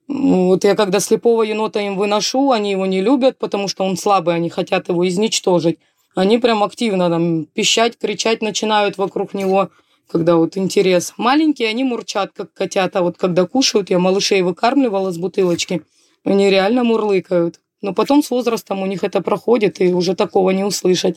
вот 0.08 0.64
я 0.64 0.74
когда 0.74 1.00
слепого 1.00 1.42
енота 1.42 1.80
им 1.80 1.96
выношу, 1.96 2.50
они 2.50 2.70
его 2.70 2.86
не 2.86 3.02
любят, 3.02 3.38
потому 3.38 3.68
что 3.68 3.84
он 3.84 3.96
слабый, 3.96 4.34
они 4.34 4.48
хотят 4.48 4.88
его 4.88 5.06
изничтожить. 5.06 5.78
они 6.14 6.38
прям 6.38 6.64
активно 6.64 7.08
там 7.10 7.44
пищать, 7.44 7.98
кричать 7.98 8.42
начинают 8.42 8.98
вокруг 8.98 9.34
него, 9.34 9.68
когда 10.10 10.36
вот 10.36 10.56
интерес. 10.56 11.12
Маленькие, 11.18 11.68
они 11.68 11.84
мурчат, 11.84 12.32
как 12.34 12.52
котята. 12.54 13.02
Вот 13.02 13.18
когда 13.18 13.46
кушают, 13.46 13.90
я 13.90 13.98
малышей 13.98 14.42
выкармливала 14.42 15.12
с 15.12 15.18
бутылочки, 15.18 15.82
они 16.24 16.50
реально 16.50 16.84
мурлыкают. 16.84 17.60
Но 17.82 17.92
потом 17.94 18.22
с 18.22 18.30
возрастом 18.30 18.82
у 18.82 18.86
них 18.86 19.04
это 19.04 19.20
проходит, 19.20 19.80
и 19.80 19.92
уже 19.92 20.16
такого 20.16 20.50
не 20.50 20.64
услышать. 20.64 21.16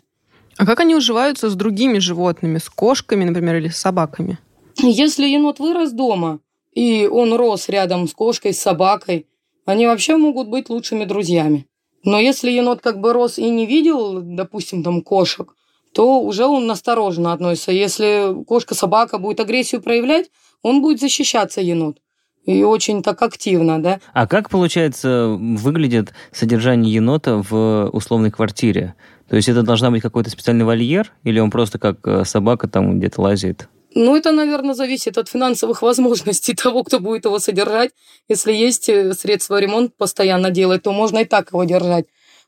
А 0.57 0.65
как 0.65 0.81
они 0.81 0.95
уживаются 0.95 1.50
с 1.50 1.55
другими 1.55 1.98
животными, 1.98 2.60
с 2.60 2.69
кошками, 2.69 3.24
например, 3.24 3.55
или 3.55 3.69
с 3.69 3.77
собаками? 3.77 4.38
Если 4.77 5.25
енот 5.25 5.60
вырос 5.60 5.91
дома, 5.91 6.39
и 6.74 7.08
он 7.08 7.34
рос 7.34 7.70
рядом 7.70 8.08
с 8.08 8.13
кошкой, 8.13 8.54
с 8.54 8.62
собакой, 8.62 9.28
они 9.66 9.88
вообще 9.88 10.18
могут 10.18 10.48
быть 10.48 10.70
лучшими 10.70 11.06
друзьями. 11.06 11.68
Но 12.04 12.20
если 12.20 12.51
енот 12.51 12.82
как 12.82 13.00
бы 13.00 13.13
рос 13.13 13.38
и 13.38 13.50
не 13.50 13.66
видел, 13.66 14.22
допустим, 14.22 14.84
там 14.84 15.01
кошек, 15.01 15.54
то 15.94 16.22
уже 16.22 16.46
он 16.46 16.68
настороженно 16.68 17.34
относится. 17.34 17.72
Если 17.72 18.44
кошка-собака 18.46 19.18
будет 19.18 19.40
агрессию 19.40 19.82
проявлять, 19.82 20.32
он 20.62 20.82
будет 20.82 21.00
защищаться 21.00 21.62
енот. 21.62 21.98
И 22.46 22.63
очень 22.63 23.04
так 23.04 23.22
активно, 23.22 23.82
да. 23.82 24.00
А 24.13 24.25
как, 24.25 24.50
получается, 24.50 25.38
выглядит 25.40 26.13
содержание 26.32 26.92
енота 26.92 27.44
в 27.48 27.90
условной 27.94 28.32
квартире? 28.32 28.96
То 29.30 29.36
есть 29.36 29.48
это 29.48 29.62
должна 29.62 29.92
быть 29.92 30.01
какой-то 30.01 30.30
специальный 30.30 30.66
вольер, 30.66 31.13
или 31.24 31.40
он 31.40 31.51
просто 31.51 31.78
как 31.78 32.00
э, 32.08 32.25
собака 32.25 32.68
там 32.68 32.98
где-то 32.98 33.22
лазит? 33.22 33.70
Ну, 33.93 34.15
это, 34.15 34.31
наверное, 34.31 34.74
зависит 34.74 35.17
от 35.17 35.27
финансовых 35.27 35.81
возможностей 35.81 36.53
того, 36.63 36.83
кто 36.83 37.00
будет 37.00 37.25
его 37.25 37.39
содержать. 37.39 37.91
Если 38.29 38.53
есть 38.53 38.88
э, 38.89 39.13
средства 39.13 39.60
ремонт 39.60 39.95
постоянно 39.98 40.50
делать, 40.50 40.83
то 40.83 40.91
можно 40.93 41.19
и 41.19 41.25
так 41.25 41.51
его 41.51 41.63
держать. 41.65 42.05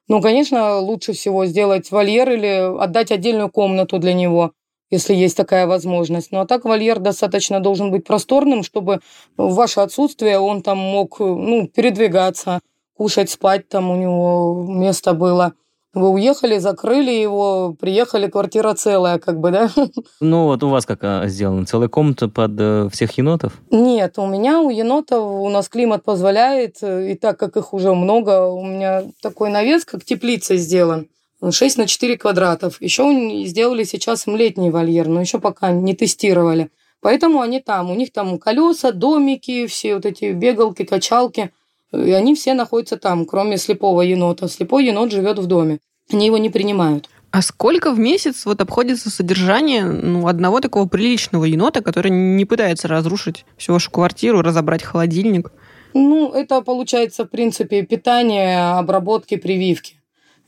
Ну, 0.07 0.21
конечно, 0.21 0.77
лучше 0.79 1.13
всего 1.13 1.45
сделать 1.45 1.91
вольер 1.91 2.29
или 2.31 2.81
отдать 2.81 3.11
отдельную 3.11 3.49
комнату 3.49 3.99
для 3.99 4.13
него, 4.13 4.51
если 4.89 5.13
есть 5.13 5.37
такая 5.37 5.65
возможность. 5.67 6.31
Ну, 6.31 6.39
а 6.39 6.45
так 6.45 6.65
вольер 6.65 6.99
достаточно 6.99 7.59
должен 7.59 7.91
быть 7.91 8.05
просторным, 8.05 8.63
чтобы 8.63 8.99
в 9.37 9.53
ваше 9.53 9.79
отсутствие 9.79 10.39
он 10.39 10.61
там 10.61 10.77
мог 10.77 11.19
ну, 11.19 11.67
передвигаться, 11.67 12.59
кушать, 12.95 13.29
спать, 13.29 13.67
там 13.69 13.89
у 13.89 13.95
него 13.95 14.65
место 14.67 15.13
было. 15.13 15.53
Вы 15.93 16.09
уехали, 16.09 16.57
закрыли 16.57 17.11
его, 17.11 17.75
приехали, 17.79 18.27
квартира 18.27 18.73
целая, 18.73 19.19
как 19.19 19.39
бы, 19.39 19.51
да? 19.51 19.69
Ну, 20.19 20.45
вот 20.45 20.63
у 20.63 20.69
вас 20.69 20.87
как 20.87 21.03
а, 21.03 21.27
сделано? 21.27 21.67
Целая 21.67 21.87
комната 21.87 22.27
под 22.27 22.51
э, 22.57 22.89
всех 22.91 23.15
енотов? 23.19 23.53
Нет, 23.69 24.17
у 24.17 24.25
меня 24.25 24.59
у 24.61 24.71
енотов, 24.71 25.23
у 25.23 25.49
нас 25.49 25.69
климат 25.69 26.03
позволяет, 26.03 26.77
э, 26.81 27.11
и 27.11 27.15
так 27.15 27.37
как 27.37 27.57
их 27.57 27.73
уже 27.73 27.93
много, 27.93 28.47
у 28.47 28.65
меня 28.65 29.03
такой 29.21 29.51
навес, 29.51 29.85
как 29.85 30.03
теплица 30.03 30.57
сделан. 30.57 31.07
6 31.47 31.77
на 31.77 31.85
4 31.85 32.17
квадратов. 32.17 32.81
Еще 32.81 33.45
сделали 33.45 33.83
сейчас 33.83 34.25
им 34.25 34.35
летний 34.35 34.71
вольер, 34.71 35.07
но 35.07 35.21
еще 35.21 35.39
пока 35.39 35.71
не 35.71 35.93
тестировали. 35.93 36.71
Поэтому 37.01 37.41
они 37.41 37.59
там. 37.59 37.91
У 37.91 37.95
них 37.95 38.13
там 38.13 38.39
колеса, 38.39 38.93
домики, 38.93 39.67
все 39.67 39.95
вот 39.95 40.05
эти 40.05 40.31
бегалки, 40.31 40.85
качалки– 40.85 41.51
и 41.93 42.11
они 42.11 42.35
все 42.35 42.53
находятся 42.53 42.97
там, 42.97 43.25
кроме 43.25 43.57
слепого 43.57 44.01
енота. 44.01 44.47
Слепой 44.47 44.85
енот 44.85 45.11
живет 45.11 45.39
в 45.39 45.45
доме. 45.45 45.79
Они 46.11 46.25
его 46.25 46.37
не 46.37 46.49
принимают. 46.49 47.09
А 47.31 47.41
сколько 47.41 47.91
в 47.91 47.99
месяц 47.99 48.45
вот 48.45 48.61
обходится 48.61 49.09
содержание 49.09 49.85
ну, 49.85 50.27
одного 50.27 50.59
такого 50.59 50.87
приличного 50.87 51.45
енота, 51.45 51.81
который 51.81 52.11
не 52.11 52.45
пытается 52.45 52.87
разрушить 52.87 53.45
всю 53.57 53.73
вашу 53.73 53.89
квартиру, 53.89 54.41
разобрать 54.41 54.83
холодильник? 54.83 55.51
Ну, 55.95 56.31
это 56.31 56.61
получается, 56.61 57.25
в 57.25 57.29
принципе, 57.29 57.83
питание, 57.83 58.77
обработки, 58.77 59.37
прививки. 59.37 59.95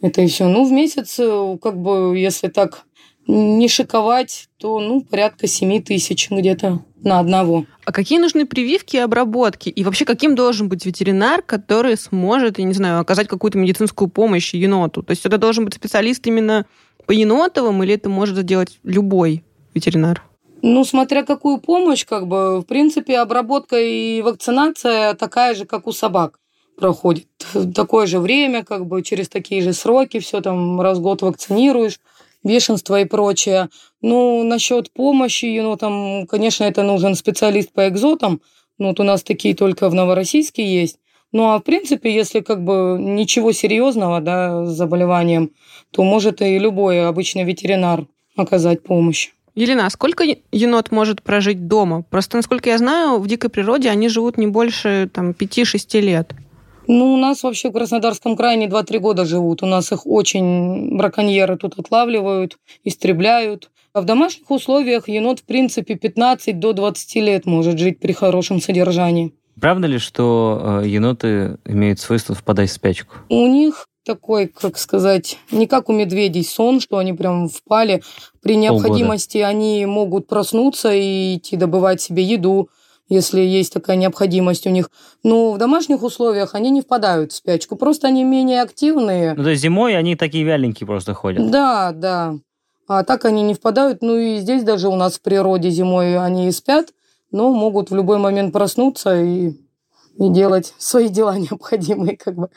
Это 0.01 0.21
и 0.21 0.27
все. 0.27 0.47
Ну, 0.47 0.65
в 0.65 0.71
месяц, 0.71 1.19
э, 1.19 1.57
как 1.61 1.77
бы, 1.77 2.17
если 2.17 2.49
так 2.49 2.83
не 3.27 3.67
шиковать, 3.67 4.49
то, 4.57 4.79
ну, 4.79 5.01
порядка 5.01 5.47
7 5.47 5.81
тысяч 5.81 6.29
где-то 6.29 6.83
на 7.05 7.19
одного. 7.19 7.65
А 7.85 7.91
какие 7.91 8.19
нужны 8.19 8.45
прививки 8.45 8.97
и 8.97 8.99
обработки? 8.99 9.69
И 9.69 9.83
вообще, 9.83 10.03
каким 10.03 10.35
должен 10.35 10.67
быть 10.67 10.85
ветеринар, 10.85 11.41
который 11.41 11.95
сможет, 11.97 12.59
я 12.59 12.65
не 12.65 12.73
знаю, 12.73 12.99
оказать 12.99 13.27
какую-то 13.27 13.57
медицинскую 13.57 14.09
помощь 14.09 14.53
еноту? 14.53 15.03
То 15.03 15.11
есть 15.11 15.25
это 15.25 15.37
должен 15.37 15.63
быть 15.63 15.75
специалист 15.75 16.25
именно 16.27 16.65
по 17.05 17.11
енотовым, 17.11 17.83
или 17.83 17.93
это 17.93 18.09
может 18.09 18.35
сделать 18.37 18.79
любой 18.83 19.43
ветеринар? 19.73 20.23
Ну, 20.61 20.83
смотря 20.83 21.23
какую 21.23 21.59
помощь, 21.59 22.05
как 22.05 22.27
бы, 22.27 22.59
в 22.61 22.63
принципе, 22.63 23.19
обработка 23.19 23.79
и 23.79 24.21
вакцинация 24.23 25.13
такая 25.13 25.53
же, 25.53 25.65
как 25.65 25.85
у 25.85 25.91
собак 25.91 26.39
проходит. 26.75 27.27
Такое 27.75 28.07
же 28.07 28.19
время, 28.19 28.63
как 28.63 28.87
бы, 28.87 29.03
через 29.03 29.29
такие 29.29 29.61
же 29.61 29.73
сроки, 29.73 30.19
все 30.19 30.41
там 30.41 30.81
раз 30.81 30.97
в 30.97 31.01
год 31.01 31.21
вакцинируешь 31.21 31.99
бешенство 32.45 33.01
и 33.01 33.05
прочее. 33.05 33.69
Ну, 34.01 34.43
насчет 34.43 34.93
помощи, 34.93 35.59
ну, 35.61 35.75
там, 35.75 36.25
конечно, 36.27 36.63
это 36.63 36.83
нужен 36.83 37.15
специалист 37.15 37.73
по 37.73 37.89
экзотам. 37.89 38.41
Ну, 38.77 38.87
вот 38.89 38.99
у 39.01 39.03
нас 39.03 39.23
такие 39.23 39.55
только 39.55 39.89
в 39.89 39.93
Новороссийске 39.93 40.65
есть. 40.65 40.97
Ну, 41.33 41.51
а 41.51 41.59
в 41.59 41.63
принципе, 41.63 42.13
если 42.13 42.39
как 42.39 42.63
бы 42.63 42.97
ничего 42.97 43.51
серьезного, 43.51 44.21
да, 44.21 44.65
с 44.65 44.69
заболеванием, 44.69 45.51
то 45.91 46.03
может 46.03 46.41
и 46.41 46.57
любой 46.57 47.05
обычный 47.05 47.43
ветеринар 47.43 48.05
оказать 48.37 48.83
помощь. 48.83 49.31
Елена, 49.55 49.85
а 49.85 49.89
сколько 49.89 50.25
енот 50.51 50.91
может 50.91 51.23
прожить 51.23 51.67
дома? 51.67 52.03
Просто, 52.09 52.37
насколько 52.37 52.69
я 52.69 52.77
знаю, 52.77 53.19
в 53.19 53.27
дикой 53.27 53.49
природе 53.49 53.89
они 53.89 54.09
живут 54.09 54.37
не 54.37 54.47
больше 54.47 55.09
там, 55.13 55.31
5-6 55.31 56.01
лет. 56.01 56.33
Ну, 56.87 57.13
у 57.13 57.17
нас 57.17 57.43
вообще 57.43 57.69
в 57.69 57.73
Краснодарском 57.73 58.35
крае 58.35 58.57
не 58.57 58.67
2-3 58.67 58.99
года 58.99 59.25
живут. 59.25 59.63
У 59.63 59.65
нас 59.65 59.91
их 59.91 60.05
очень 60.05 60.97
браконьеры 60.97 61.57
тут 61.57 61.79
отлавливают, 61.79 62.57
истребляют. 62.83 63.69
А 63.93 64.01
в 64.01 64.05
домашних 64.05 64.51
условиях 64.51 65.07
енот, 65.07 65.39
в 65.39 65.43
принципе, 65.43 65.95
15 65.95 66.59
до 66.59 66.73
20 66.73 67.15
лет 67.15 67.45
может 67.45 67.79
жить 67.79 67.99
при 67.99 68.11
хорошем 68.11 68.61
содержании. 68.61 69.33
Правда 69.59 69.87
ли, 69.87 69.99
что 69.99 70.81
э, 70.83 70.87
еноты 70.87 71.57
имеют 71.65 71.99
свойство 72.01 72.35
впадать 72.35 72.69
в 72.69 72.73
спячку? 72.73 73.15
У 73.29 73.47
них 73.47 73.87
такой, 74.05 74.47
как 74.47 74.77
сказать, 74.77 75.39
не 75.51 75.65
как 75.65 75.89
у 75.89 75.93
медведей 75.93 76.43
сон, 76.43 76.79
что 76.79 76.97
они 76.97 77.13
прям 77.13 77.47
впали. 77.47 78.03
При 78.41 78.55
необходимости 78.55 79.39
Полгода. 79.39 79.49
они 79.49 79.85
могут 79.85 80.27
проснуться 80.27 80.93
и 80.93 81.37
идти 81.37 81.55
добывать 81.55 82.01
себе 82.01 82.23
еду, 82.23 82.69
если 83.07 83.39
есть 83.39 83.73
такая 83.73 83.97
необходимость 83.97 84.65
у 84.67 84.69
них. 84.69 84.89
Но 85.23 85.51
в 85.51 85.57
домашних 85.57 86.03
условиях 86.03 86.55
они 86.55 86.71
не 86.71 86.81
впадают 86.81 87.31
в 87.31 87.35
спячку, 87.35 87.75
просто 87.75 88.07
они 88.07 88.23
менее 88.23 88.61
активные. 88.61 89.33
Ну, 89.35 89.43
то 89.43 89.49
есть 89.49 89.61
зимой 89.61 89.97
они 89.97 90.15
такие 90.15 90.43
вяленькие 90.43 90.87
просто 90.87 91.13
ходят? 91.13 91.49
Да, 91.51 91.91
да. 91.91 92.35
А 92.87 93.03
так 93.03 93.25
они 93.25 93.41
не 93.43 93.53
впадают. 93.53 94.01
Ну 94.01 94.17
и 94.17 94.37
здесь 94.37 94.63
даже 94.63 94.87
у 94.87 94.95
нас 94.95 95.17
в 95.17 95.21
природе 95.21 95.69
зимой 95.69 96.17
они 96.17 96.47
и 96.47 96.51
спят, 96.51 96.89
но 97.31 97.51
могут 97.51 97.89
в 97.89 97.95
любой 97.95 98.17
момент 98.17 98.53
проснуться 98.53 99.21
и, 99.21 99.49
и 99.49 100.29
делать 100.29 100.73
свои 100.77 101.09
дела 101.09 101.37
необходимые, 101.37 102.17
как 102.17 102.35
бы. 102.35 102.49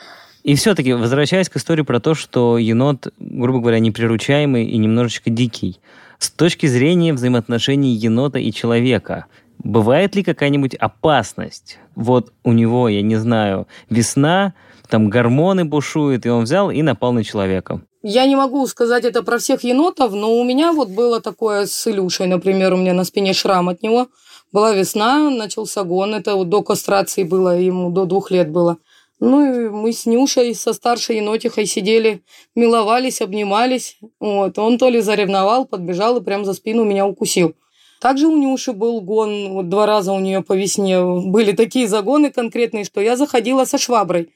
И 0.45 0.55
все-таки, 0.55 0.93
возвращаясь 0.93 1.49
к 1.49 1.57
истории 1.57 1.83
про 1.83 2.01
то, 2.01 2.15
что 2.15 2.59
енот, 2.59 3.13
грубо 3.19 3.61
говоря, 3.61 3.81
неприручаемый 3.81 4.67
и 4.67 4.79
немножечко 4.79 5.31
дикий, 5.31 5.81
с 6.19 6.31
точки 6.31 6.67
зрения 6.67 7.13
взаимоотношений 7.13 7.95
енота 7.95 8.39
и 8.39 8.53
человека, 8.53 9.27
бывает 9.59 10.15
ли 10.15 10.23
какая-нибудь 10.23 10.75
опасность? 10.75 11.79
Вот 11.95 12.33
у 12.45 12.53
него, 12.53 12.89
я 12.89 13.03
не 13.03 13.17
знаю, 13.17 13.67
весна, 13.91 14.55
там 14.89 15.11
гормоны 15.11 15.65
бушуют, 15.65 16.27
и 16.27 16.31
он 16.31 16.45
взял 16.45 16.71
и 16.71 16.83
напал 16.83 17.13
на 17.13 17.25
человека. 17.25 17.83
Я 18.03 18.27
не 18.27 18.37
могу 18.37 18.67
сказать 18.67 19.05
это 19.05 19.23
про 19.23 19.39
всех 19.39 19.65
енотов, 19.65 20.13
но 20.13 20.39
у 20.39 20.45
меня 20.45 20.73
вот 20.73 20.89
было 20.89 21.21
такое 21.21 21.67
с 21.67 21.87
Илюшей, 21.87 22.27
например, 22.27 22.73
у 22.73 22.77
меня 22.77 22.95
на 22.95 23.05
спине 23.05 23.33
шрам 23.33 23.69
от 23.69 23.83
него. 23.83 24.07
Была 24.53 24.73
весна, 24.73 25.29
начался 25.31 25.83
гон, 25.83 26.15
это 26.15 26.35
вот 26.35 26.49
до 26.49 26.63
кастрации 26.63 27.25
было, 27.25 27.59
ему 27.59 27.91
до 27.91 28.07
двух 28.07 28.31
лет 28.31 28.51
было. 28.51 28.79
Ну 29.21 29.67
и 29.67 29.69
мы 29.69 29.93
с 29.93 30.07
Нюшей, 30.07 30.55
со 30.55 30.73
старшей 30.73 31.17
енотихой 31.17 31.67
сидели, 31.67 32.23
миловались, 32.55 33.21
обнимались. 33.21 33.99
Вот. 34.21 34.59
Он 34.59 34.79
то 34.79 34.89
ли 34.89 35.01
заревновал, 35.01 35.67
подбежал 35.67 36.17
и 36.19 36.25
прям 36.25 36.45
за 36.45 36.55
спину 36.55 36.85
меня 36.85 37.05
укусил. 37.05 37.55
Также 38.01 38.29
у 38.29 38.37
Нюши 38.37 38.73
был 38.73 39.01
гон, 39.01 39.51
вот 39.51 39.69
два 39.69 39.87
раза 39.87 40.13
у 40.13 40.21
нее 40.21 40.43
по 40.43 40.53
весне 40.53 41.03
были 41.03 41.53
такие 41.53 41.89
загоны 41.89 42.31
конкретные, 42.31 42.85
что 42.85 43.01
я 43.01 43.17
заходила 43.17 43.65
со 43.65 43.79
шваброй. 43.79 44.31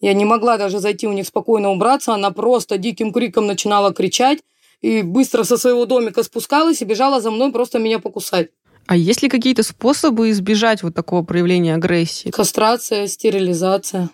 Я 0.00 0.14
не 0.14 0.24
могла 0.24 0.58
даже 0.58 0.78
зайти 0.78 1.08
у 1.08 1.12
них 1.12 1.26
спокойно 1.26 1.70
убраться, 1.70 2.14
она 2.14 2.30
просто 2.30 2.78
диким 2.78 3.12
криком 3.12 3.46
начинала 3.46 3.92
кричать 3.92 4.38
и 4.80 5.02
быстро 5.02 5.42
со 5.42 5.56
своего 5.56 5.86
домика 5.86 6.22
спускалась 6.22 6.80
и 6.80 6.84
бежала 6.84 7.20
за 7.20 7.32
мной 7.32 7.50
просто 7.50 7.80
меня 7.80 7.98
покусать. 7.98 8.50
А 8.86 8.96
есть 8.96 9.22
ли 9.22 9.28
какие-то 9.28 9.62
способы 9.64 10.30
избежать 10.30 10.82
вот 10.82 10.94
такого 10.94 11.22
проявления 11.22 11.74
агрессии? 11.74 12.30
Кастрация, 12.30 13.06
стерилизация. 13.06 14.08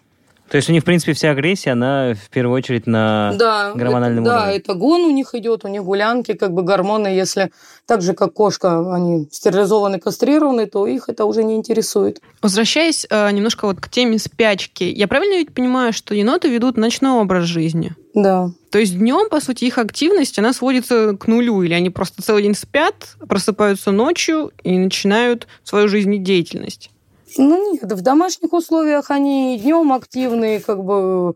То 0.49 0.57
есть 0.57 0.69
у 0.69 0.73
них, 0.73 0.83
в 0.83 0.85
принципе, 0.85 1.15
вся 1.15 1.31
агрессия, 1.31 1.73
она 1.73 2.15
в 2.15 2.29
первую 2.31 2.57
очередь 2.57 2.87
на 2.87 3.35
да, 3.39 3.73
гормональном 3.75 4.25
это, 4.25 4.35
уровне. 4.35 4.47
Да, 4.47 4.53
это 4.53 4.75
гон 4.75 5.03
у 5.03 5.11
них 5.11 5.35
идет, 5.35 5.65
у 5.65 5.69
них 5.69 5.83
гулянки, 5.83 6.35
как 6.35 6.53
бы 6.53 6.63
гормоны, 6.63 7.09
если 7.09 7.51
так 7.87 8.03
же, 8.03 8.13
как 8.13 8.35
кошка, 8.35 8.95
они 8.95 9.27
стерилизованы, 9.31 9.99
кастрированы, 9.99 10.67
то 10.67 10.87
их 10.87 11.09
это 11.09 11.25
уже 11.25 11.45
не 11.45 11.57
интересует. 11.57 12.21
Возвращаясь 12.43 13.07
э, 13.09 13.31
немножко 13.31 13.67
вот 13.67 13.81
к 13.81 13.89
теме 13.89 14.19
спячки, 14.19 14.85
я 14.85 15.09
правильно 15.09 15.39
ведь 15.39 15.53
понимаю, 15.53 15.93
что 15.93 16.15
еноты 16.15 16.49
ведут 16.49 16.77
ночной 16.77 17.21
образ 17.21 17.45
жизни? 17.45 17.95
Да. 18.15 18.51
То 18.71 18.79
есть 18.79 18.99
днем, 18.99 19.29
по 19.29 19.41
сути, 19.41 19.65
их 19.65 19.79
активность, 19.79 20.39
она 20.39 20.53
сводится 20.53 21.17
к 21.17 21.27
нулю, 21.27 21.63
или 21.63 21.75
они 21.75 21.91
просто 21.91 22.23
целый 22.23 22.43
день 22.43 22.55
спят, 22.55 23.17
просыпаются 23.29 23.93
ночью 23.93 24.53
и 24.63 24.77
начинают 24.79 25.47
свою 25.65 25.89
жизнедеятельность? 25.89 26.91
Ну 27.37 27.73
нет, 27.73 27.93
в 27.93 28.01
домашних 28.01 28.53
условиях 28.53 29.11
они 29.11 29.59
днем 29.59 29.93
активные, 29.93 30.61
как 30.61 30.85
бы... 30.85 31.35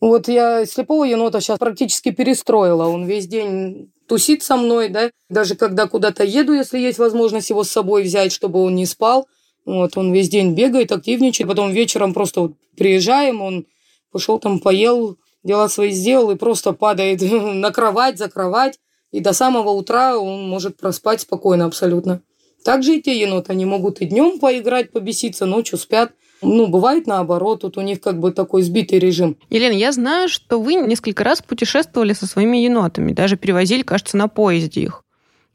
Вот 0.00 0.28
я 0.28 0.64
слепого 0.64 1.02
енота 1.04 1.40
сейчас 1.40 1.58
практически 1.58 2.12
перестроила. 2.12 2.86
Он 2.86 3.04
весь 3.04 3.26
день 3.26 3.90
тусит 4.06 4.44
со 4.44 4.56
мной, 4.56 4.88
да. 4.88 5.10
Даже 5.28 5.56
когда 5.56 5.88
куда-то 5.88 6.22
еду, 6.22 6.52
если 6.52 6.78
есть 6.78 6.98
возможность 6.98 7.50
его 7.50 7.64
с 7.64 7.70
собой 7.70 8.04
взять, 8.04 8.32
чтобы 8.32 8.62
он 8.62 8.76
не 8.76 8.86
спал. 8.86 9.26
Вот, 9.64 9.96
он 9.96 10.12
весь 10.12 10.28
день 10.28 10.54
бегает, 10.54 10.92
активничает. 10.92 11.48
Потом 11.48 11.72
вечером 11.72 12.14
просто 12.14 12.42
вот 12.42 12.52
приезжаем, 12.76 13.42
он 13.42 13.66
пошел 14.12 14.38
там, 14.38 14.60
поел, 14.60 15.18
дела 15.42 15.68
свои 15.68 15.90
сделал 15.90 16.30
и 16.30 16.36
просто 16.36 16.72
падает 16.72 17.20
на 17.22 17.72
кровать, 17.72 18.18
за 18.18 18.30
кровать. 18.30 18.78
И 19.10 19.20
до 19.20 19.32
самого 19.32 19.70
утра 19.70 20.18
он 20.18 20.48
может 20.48 20.76
проспать 20.76 21.22
спокойно 21.22 21.64
абсолютно. 21.64 22.22
Также 22.64 22.96
и 22.96 23.02
те 23.02 23.18
еноты, 23.18 23.52
они 23.52 23.64
могут 23.64 24.00
и 24.00 24.06
днем 24.06 24.38
поиграть, 24.38 24.90
побеситься, 24.92 25.46
ночью 25.46 25.78
спят. 25.78 26.12
Ну, 26.42 26.68
бывает 26.68 27.06
наоборот, 27.06 27.62
тут 27.62 27.78
у 27.78 27.80
них 27.80 28.00
как 28.00 28.20
бы 28.20 28.30
такой 28.32 28.62
сбитый 28.62 28.98
режим. 28.98 29.36
Елена, 29.50 29.72
я 29.72 29.90
знаю, 29.92 30.28
что 30.28 30.60
вы 30.60 30.74
несколько 30.74 31.24
раз 31.24 31.42
путешествовали 31.42 32.12
со 32.12 32.26
своими 32.26 32.58
енотами, 32.58 33.12
даже 33.12 33.36
перевозили, 33.36 33.82
кажется, 33.82 34.16
на 34.16 34.28
поезде 34.28 34.82
их. 34.82 35.02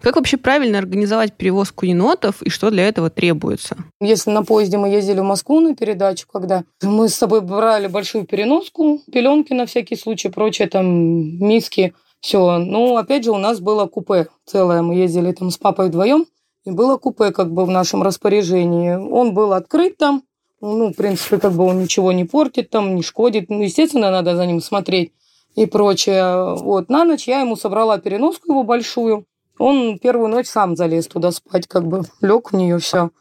Как 0.01 0.17
вообще 0.17 0.35
правильно 0.35 0.79
организовать 0.79 1.31
перевозку 1.31 1.85
енотов 1.85 2.41
и 2.41 2.49
что 2.49 2.69
для 2.69 2.85
этого 2.85 3.09
требуется? 3.09 3.77
Если 4.01 4.31
на 4.31 4.43
поезде 4.43 4.77
мы 4.77 4.89
ездили 4.89 5.21
в 5.21 5.23
Москву 5.23 5.61
на 5.61 5.77
передачу, 5.77 6.27
когда 6.31 6.65
мы 6.81 7.07
с 7.07 7.15
собой 7.15 7.39
брали 7.39 7.87
большую 7.87 8.25
переноску, 8.25 8.99
пеленки 9.09 9.53
на 9.53 9.65
всякий 9.65 9.95
случай, 9.95 10.27
прочее, 10.27 10.67
там, 10.67 10.85
миски, 10.85 11.93
все. 12.19 12.57
Ну, 12.57 12.97
опять 12.97 13.23
же, 13.23 13.31
у 13.31 13.37
нас 13.37 13.61
было 13.61 13.85
купе 13.85 14.27
целое. 14.45 14.81
Мы 14.81 14.95
ездили 14.95 15.31
там 15.31 15.51
с 15.51 15.57
папой 15.57 15.87
вдвоем. 15.87 16.25
И 16.65 16.71
было 16.71 16.97
купе 16.97 17.31
как 17.31 17.51
бы 17.51 17.65
в 17.65 17.69
нашем 17.69 18.03
распоряжении. 18.03 18.95
Он 18.95 19.33
был 19.33 19.53
открыт 19.53 19.97
там. 19.97 20.23
Ну, 20.61 20.93
в 20.93 20.95
принципе, 20.95 21.39
как 21.39 21.53
бы 21.53 21.65
он 21.65 21.81
ничего 21.81 22.13
не 22.13 22.23
портит 22.23 22.69
там, 22.69 22.95
не 22.95 23.01
шкодит. 23.01 23.49
Ну, 23.49 23.61
естественно, 23.61 24.11
надо 24.11 24.35
за 24.35 24.45
ним 24.45 24.61
смотреть 24.61 25.11
и 25.55 25.65
прочее. 25.65 26.55
Вот, 26.55 26.89
на 26.89 27.03
ночь 27.03 27.27
я 27.27 27.41
ему 27.41 27.57
собрала 27.57 27.97
переноску 27.97 28.51
его 28.51 28.63
большую. 28.63 29.25
Он 29.59 29.99
первую 29.99 30.29
ночь 30.29 30.47
сам 30.47 30.75
залез 30.75 31.07
туда 31.07 31.31
спать, 31.31 31.67
как 31.67 31.85
бы 31.85 32.03
лег 32.21 32.53
в 32.53 32.55
нее, 32.55 32.79
все. 32.79 33.11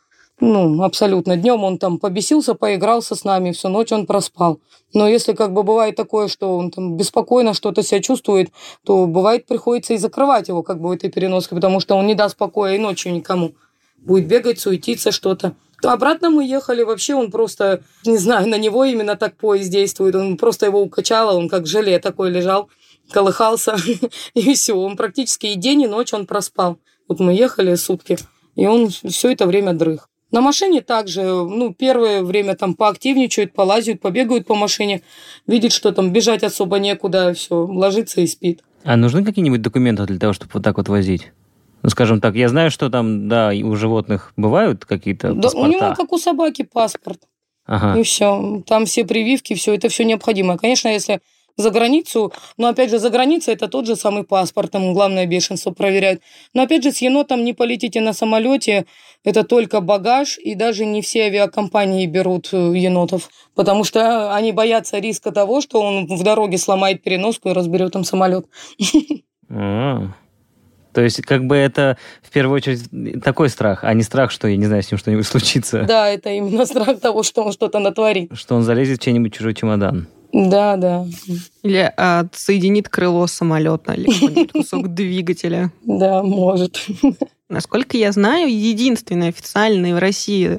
Ну, 0.44 0.82
абсолютно. 0.82 1.36
Днем 1.36 1.62
он 1.62 1.78
там 1.78 2.00
побесился, 2.00 2.54
поигрался 2.54 3.14
с 3.14 3.22
нами, 3.22 3.52
всю 3.52 3.68
ночь 3.68 3.92
он 3.92 4.06
проспал. 4.06 4.58
Но 4.92 5.06
если 5.06 5.34
как 5.34 5.52
бы 5.52 5.62
бывает 5.62 5.94
такое, 5.94 6.26
что 6.26 6.58
он 6.58 6.72
там 6.72 6.96
беспокойно 6.96 7.54
что-то 7.54 7.84
себя 7.84 8.02
чувствует, 8.02 8.50
то 8.84 9.06
бывает 9.06 9.46
приходится 9.46 9.94
и 9.94 9.98
закрывать 9.98 10.48
его 10.48 10.64
как 10.64 10.80
бы 10.80 10.92
этой 10.92 11.12
переноске, 11.12 11.54
потому 11.54 11.78
что 11.78 11.94
он 11.94 12.08
не 12.08 12.16
даст 12.16 12.36
покоя 12.36 12.74
и 12.74 12.78
ночью 12.78 13.12
никому. 13.12 13.52
Будет 13.98 14.26
бегать, 14.26 14.58
суетиться, 14.58 15.12
что-то. 15.12 15.54
То 15.80 15.92
обратно 15.92 16.28
мы 16.28 16.44
ехали, 16.44 16.82
вообще 16.82 17.14
он 17.14 17.30
просто, 17.30 17.84
не 18.04 18.18
знаю, 18.18 18.48
на 18.48 18.58
него 18.58 18.84
именно 18.84 19.14
так 19.14 19.36
поезд 19.36 19.70
действует. 19.70 20.16
Он 20.16 20.36
просто 20.36 20.66
его 20.66 20.82
укачало, 20.82 21.38
он 21.38 21.48
как 21.48 21.68
желе 21.68 22.00
такой 22.00 22.30
лежал, 22.30 22.68
колыхался, 23.12 23.76
и 24.34 24.54
все. 24.54 24.74
Он 24.74 24.96
практически 24.96 25.46
и 25.46 25.54
день, 25.54 25.82
и 25.82 25.86
ночь 25.86 26.12
он 26.12 26.26
проспал. 26.26 26.78
Вот 27.06 27.20
мы 27.20 27.32
ехали 27.32 27.76
сутки, 27.76 28.18
и 28.56 28.66
он 28.66 28.88
все 28.88 29.30
это 29.30 29.46
время 29.46 29.72
дрых. 29.72 30.08
На 30.32 30.40
машине 30.40 30.80
также, 30.80 31.22
ну, 31.22 31.74
первое 31.74 32.22
время 32.22 32.56
там 32.56 32.74
поактивничают, 32.74 33.52
полазят, 33.52 34.00
побегают 34.00 34.46
по 34.46 34.54
машине, 34.54 35.02
видит, 35.46 35.72
что 35.72 35.92
там 35.92 36.10
бежать 36.12 36.42
особо 36.42 36.78
некуда, 36.78 37.34
все, 37.34 37.54
ложится 37.54 38.22
и 38.22 38.26
спит. 38.26 38.62
А 38.82 38.96
нужны 38.96 39.24
какие-нибудь 39.24 39.62
документы 39.62 40.04
для 40.06 40.18
того, 40.18 40.32
чтобы 40.32 40.50
вот 40.54 40.64
так 40.64 40.78
вот 40.78 40.88
возить? 40.88 41.30
Ну, 41.82 41.90
скажем 41.90 42.20
так, 42.20 42.34
я 42.34 42.48
знаю, 42.48 42.70
что 42.70 42.88
там, 42.90 43.28
да, 43.28 43.50
у 43.62 43.76
животных 43.76 44.32
бывают 44.36 44.84
какие-то 44.84 45.34
Да, 45.34 45.42
паспорта. 45.42 45.68
у 45.68 45.70
него, 45.70 45.94
как 45.94 46.12
у 46.12 46.18
собаки, 46.18 46.62
паспорт. 46.62 47.20
Ага. 47.66 47.98
И 48.00 48.02
все. 48.02 48.62
Там 48.66 48.86
все 48.86 49.04
прививки, 49.04 49.54
все 49.54 49.74
это 49.74 49.88
все 49.88 50.04
необходимо. 50.04 50.56
Конечно, 50.58 50.88
если 50.88 51.20
за 51.56 51.70
границу, 51.70 52.32
но 52.56 52.68
опять 52.68 52.90
же, 52.90 52.98
за 52.98 53.10
границей 53.10 53.54
это 53.54 53.68
тот 53.68 53.86
же 53.86 53.96
самый 53.96 54.24
паспорт, 54.24 54.70
там 54.70 54.94
главное 54.94 55.26
бешенство 55.26 55.70
проверяют. 55.70 56.22
Но 56.54 56.62
опять 56.62 56.82
же, 56.82 56.92
с 56.92 57.02
енотом 57.02 57.44
не 57.44 57.52
полетите 57.52 58.00
на 58.00 58.12
самолете, 58.12 58.86
это 59.24 59.44
только 59.44 59.80
багаж, 59.80 60.38
и 60.38 60.54
даже 60.54 60.84
не 60.84 61.02
все 61.02 61.24
авиакомпании 61.24 62.06
берут 62.06 62.48
э, 62.52 62.56
енотов, 62.56 63.30
потому 63.54 63.84
что 63.84 64.34
они 64.34 64.52
боятся 64.52 64.98
риска 64.98 65.30
того, 65.30 65.60
что 65.60 65.80
он 65.80 66.06
в 66.06 66.22
дороге 66.22 66.58
сломает 66.58 67.02
переноску 67.02 67.50
и 67.50 67.52
разберет 67.52 67.92
там 67.92 68.04
самолет. 68.04 68.46
А. 69.54 70.14
То 70.92 71.00
есть, 71.00 71.22
как 71.22 71.44
бы 71.44 71.56
это 71.56 71.96
в 72.22 72.30
первую 72.30 72.56
очередь 72.56 73.22
такой 73.22 73.48
страх, 73.48 73.84
а 73.84 73.92
не 73.94 74.02
страх, 74.02 74.30
что, 74.30 74.46
я 74.46 74.56
не 74.56 74.66
знаю, 74.66 74.82
с 74.82 74.90
ним 74.90 74.98
что-нибудь 74.98 75.26
случится. 75.26 75.84
Да, 75.84 76.08
это 76.08 76.30
именно 76.30 76.66
страх 76.66 77.00
того, 77.00 77.22
что 77.22 77.44
он 77.44 77.52
что-то 77.52 77.78
натворит. 77.78 78.30
Что 78.34 78.54
он 78.54 78.62
залезет 78.62 78.98
в 78.98 79.02
чей-нибудь 79.02 79.34
чужой 79.34 79.54
чемодан. 79.54 80.08
Да, 80.32 80.76
да, 80.76 81.06
Или 81.62 81.92
отсоединит 81.94 82.88
крыло 82.88 83.26
самолета 83.26 83.92
или 83.92 84.46
кусок 84.52 84.88
двигателя? 84.94 85.70
да, 85.82 86.22
может. 86.22 86.86
Насколько 87.50 87.98
я 87.98 88.12
знаю, 88.12 88.48
единственный 88.50 89.28
официальный 89.28 89.92
в 89.92 89.98
России 89.98 90.58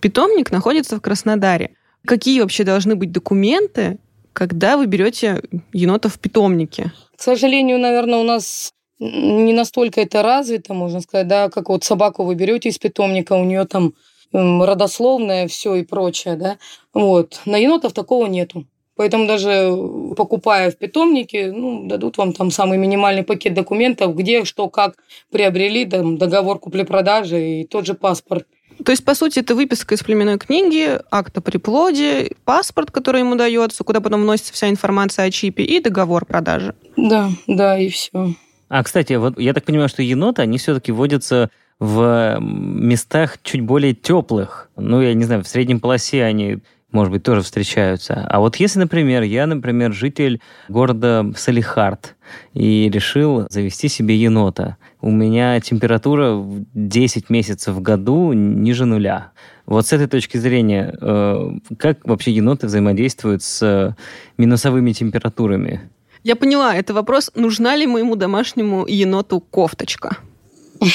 питомник 0.00 0.50
находится 0.50 0.96
в 0.96 1.00
Краснодаре. 1.00 1.76
Какие 2.04 2.40
вообще 2.40 2.64
должны 2.64 2.96
быть 2.96 3.12
документы, 3.12 3.98
когда 4.32 4.76
вы 4.76 4.86
берете 4.86 5.42
енота 5.72 6.08
в 6.08 6.18
питомнике? 6.18 6.92
К 7.16 7.22
сожалению, 7.22 7.78
наверное, 7.78 8.18
у 8.18 8.24
нас 8.24 8.72
не 8.98 9.52
настолько 9.52 10.00
это 10.00 10.22
развито, 10.22 10.74
можно 10.74 11.00
сказать, 11.00 11.28
да, 11.28 11.48
как 11.50 11.68
вот 11.68 11.84
собаку 11.84 12.24
вы 12.24 12.34
берете 12.34 12.68
из 12.68 12.78
питомника, 12.78 13.34
у 13.34 13.44
нее 13.44 13.64
там 13.64 13.94
родословное 14.32 15.46
все 15.46 15.76
и 15.76 15.84
прочее, 15.84 16.36
да. 16.36 16.58
Вот. 16.92 17.40
На 17.44 17.56
енотов 17.56 17.92
такого 17.92 18.26
нету. 18.26 18.66
Поэтому 18.96 19.26
даже 19.26 19.70
покупая 20.16 20.70
в 20.70 20.76
питомнике, 20.76 21.50
ну, 21.50 21.86
дадут 21.86 22.16
вам 22.16 22.32
там 22.32 22.50
самый 22.50 22.78
минимальный 22.78 23.24
пакет 23.24 23.54
документов, 23.54 24.14
где, 24.14 24.44
что, 24.44 24.68
как 24.68 24.94
приобрели, 25.30 25.84
там, 25.84 26.16
договор 26.16 26.58
купли-продажи 26.58 27.60
и 27.60 27.64
тот 27.66 27.86
же 27.86 27.94
паспорт. 27.94 28.46
То 28.84 28.92
есть, 28.92 29.04
по 29.04 29.14
сути, 29.14 29.38
это 29.40 29.54
выписка 29.54 29.94
из 29.94 30.02
племенной 30.02 30.38
книги, 30.38 30.98
акт 31.10 31.36
о 31.38 31.40
приплоде, 31.40 32.32
паспорт, 32.44 32.90
который 32.90 33.20
ему 33.20 33.36
дается, 33.36 33.84
куда 33.84 34.00
потом 34.00 34.22
вносится 34.22 34.52
вся 34.52 34.68
информация 34.68 35.26
о 35.26 35.30
чипе, 35.30 35.62
и 35.62 35.80
договор 35.80 36.24
продажи. 36.24 36.74
Да, 36.96 37.30
да, 37.46 37.78
и 37.78 37.88
все. 37.88 38.34
А, 38.68 38.82
кстати, 38.82 39.12
вот 39.12 39.38
я 39.38 39.54
так 39.54 39.64
понимаю, 39.64 39.88
что 39.88 40.02
еноты, 40.02 40.42
они 40.42 40.58
все-таки 40.58 40.90
водятся 40.90 41.50
в 41.78 42.38
местах 42.40 43.38
чуть 43.42 43.60
более 43.60 43.94
теплых. 43.94 44.70
Ну, 44.76 45.00
я 45.00 45.14
не 45.14 45.24
знаю, 45.24 45.42
в 45.42 45.48
среднем 45.48 45.80
полосе 45.80 46.24
они, 46.24 46.58
может 46.94 47.12
быть, 47.12 47.22
тоже 47.22 47.42
встречаются. 47.42 48.26
А 48.28 48.40
вот 48.40 48.56
если, 48.56 48.78
например, 48.78 49.22
я, 49.22 49.46
например, 49.46 49.92
житель 49.92 50.40
города 50.68 51.30
Салихард 51.36 52.14
и 52.54 52.88
решил 52.88 53.46
завести 53.50 53.88
себе 53.88 54.16
енота, 54.16 54.76
у 55.00 55.10
меня 55.10 55.60
температура 55.60 56.34
в 56.34 56.64
10 56.72 57.30
месяцев 57.30 57.74
в 57.74 57.82
году 57.82 58.32
ниже 58.32 58.86
нуля. 58.86 59.32
Вот 59.66 59.86
с 59.86 59.92
этой 59.92 60.06
точки 60.06 60.36
зрения, 60.36 60.96
э, 61.00 61.50
как 61.78 62.06
вообще 62.06 62.30
еноты 62.32 62.66
взаимодействуют 62.66 63.42
с 63.42 63.96
минусовыми 64.38 64.92
температурами? 64.92 65.80
Я 66.22 66.36
поняла, 66.36 66.74
это 66.74 66.94
вопрос, 66.94 67.30
нужна 67.34 67.76
ли 67.76 67.86
моему 67.86 68.16
домашнему 68.16 68.86
еноту 68.86 69.40
кофточка? 69.40 70.18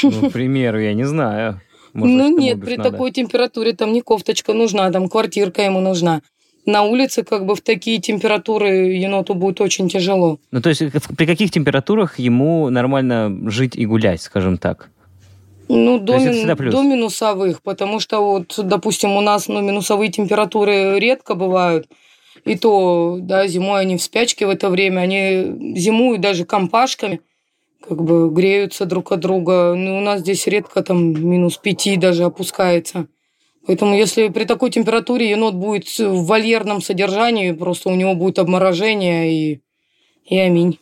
Ну, 0.03 0.29
к 0.29 0.31
примеру, 0.31 0.79
я 0.79 0.93
не 0.93 1.03
знаю. 1.03 1.61
Может, 1.93 2.15
ну 2.15 2.37
нет, 2.37 2.61
при 2.61 2.77
надо. 2.77 2.91
такой 2.91 3.11
температуре 3.11 3.73
там 3.73 3.93
не 3.93 4.01
кофточка 4.01 4.53
нужна, 4.53 4.91
там 4.91 5.09
квартирка 5.09 5.61
ему 5.61 5.79
нужна. 5.79 6.21
На 6.65 6.83
улице 6.83 7.23
как 7.23 7.45
бы 7.45 7.55
в 7.55 7.61
такие 7.61 7.99
температуры 7.99 8.93
еноту 8.93 9.33
будет 9.33 9.61
очень 9.61 9.89
тяжело. 9.89 10.39
Ну, 10.51 10.61
то 10.61 10.69
есть 10.69 10.81
при 11.17 11.25
каких 11.25 11.51
температурах 11.51 12.19
ему 12.19 12.69
нормально 12.69 13.49
жить 13.49 13.75
и 13.75 13.85
гулять, 13.85 14.21
скажем 14.21 14.57
так? 14.57 14.89
Ну, 15.67 15.99
до, 15.99 16.17
мин- 16.17 16.55
до 16.71 16.81
минусовых, 16.81 17.61
потому 17.61 17.99
что 17.99 18.21
вот, 18.21 18.55
допустим, 18.57 19.15
у 19.15 19.21
нас 19.21 19.47
ну, 19.47 19.61
минусовые 19.61 20.11
температуры 20.11 20.99
редко 20.99 21.35
бывают. 21.35 21.87
И 22.45 22.55
то, 22.55 23.17
да, 23.19 23.47
зимой 23.47 23.81
они 23.81 23.97
в 23.97 24.01
спячке 24.01 24.47
в 24.47 24.49
это 24.49 24.69
время, 24.69 25.01
они 25.01 25.75
зимуют 25.75 26.21
даже 26.21 26.45
компашками, 26.45 27.21
как 27.87 28.03
бы 28.03 28.29
греются 28.29 28.85
друг 28.85 29.11
от 29.11 29.19
друга. 29.19 29.73
Ну, 29.75 29.97
у 29.97 30.01
нас 30.01 30.21
здесь 30.21 30.47
редко 30.47 30.83
там 30.83 31.13
минус 31.13 31.57
пяти 31.57 31.97
даже 31.97 32.23
опускается. 32.23 33.07
Поэтому 33.65 33.95
если 33.95 34.29
при 34.29 34.45
такой 34.45 34.71
температуре 34.71 35.29
енот 35.29 35.53
будет 35.53 35.87
в 35.87 36.25
вольерном 36.25 36.81
содержании, 36.81 37.51
просто 37.51 37.89
у 37.89 37.95
него 37.95 38.15
будет 38.15 38.39
обморожение 38.39 39.31
и, 39.31 39.61
и 40.25 40.37
аминь. 40.37 40.79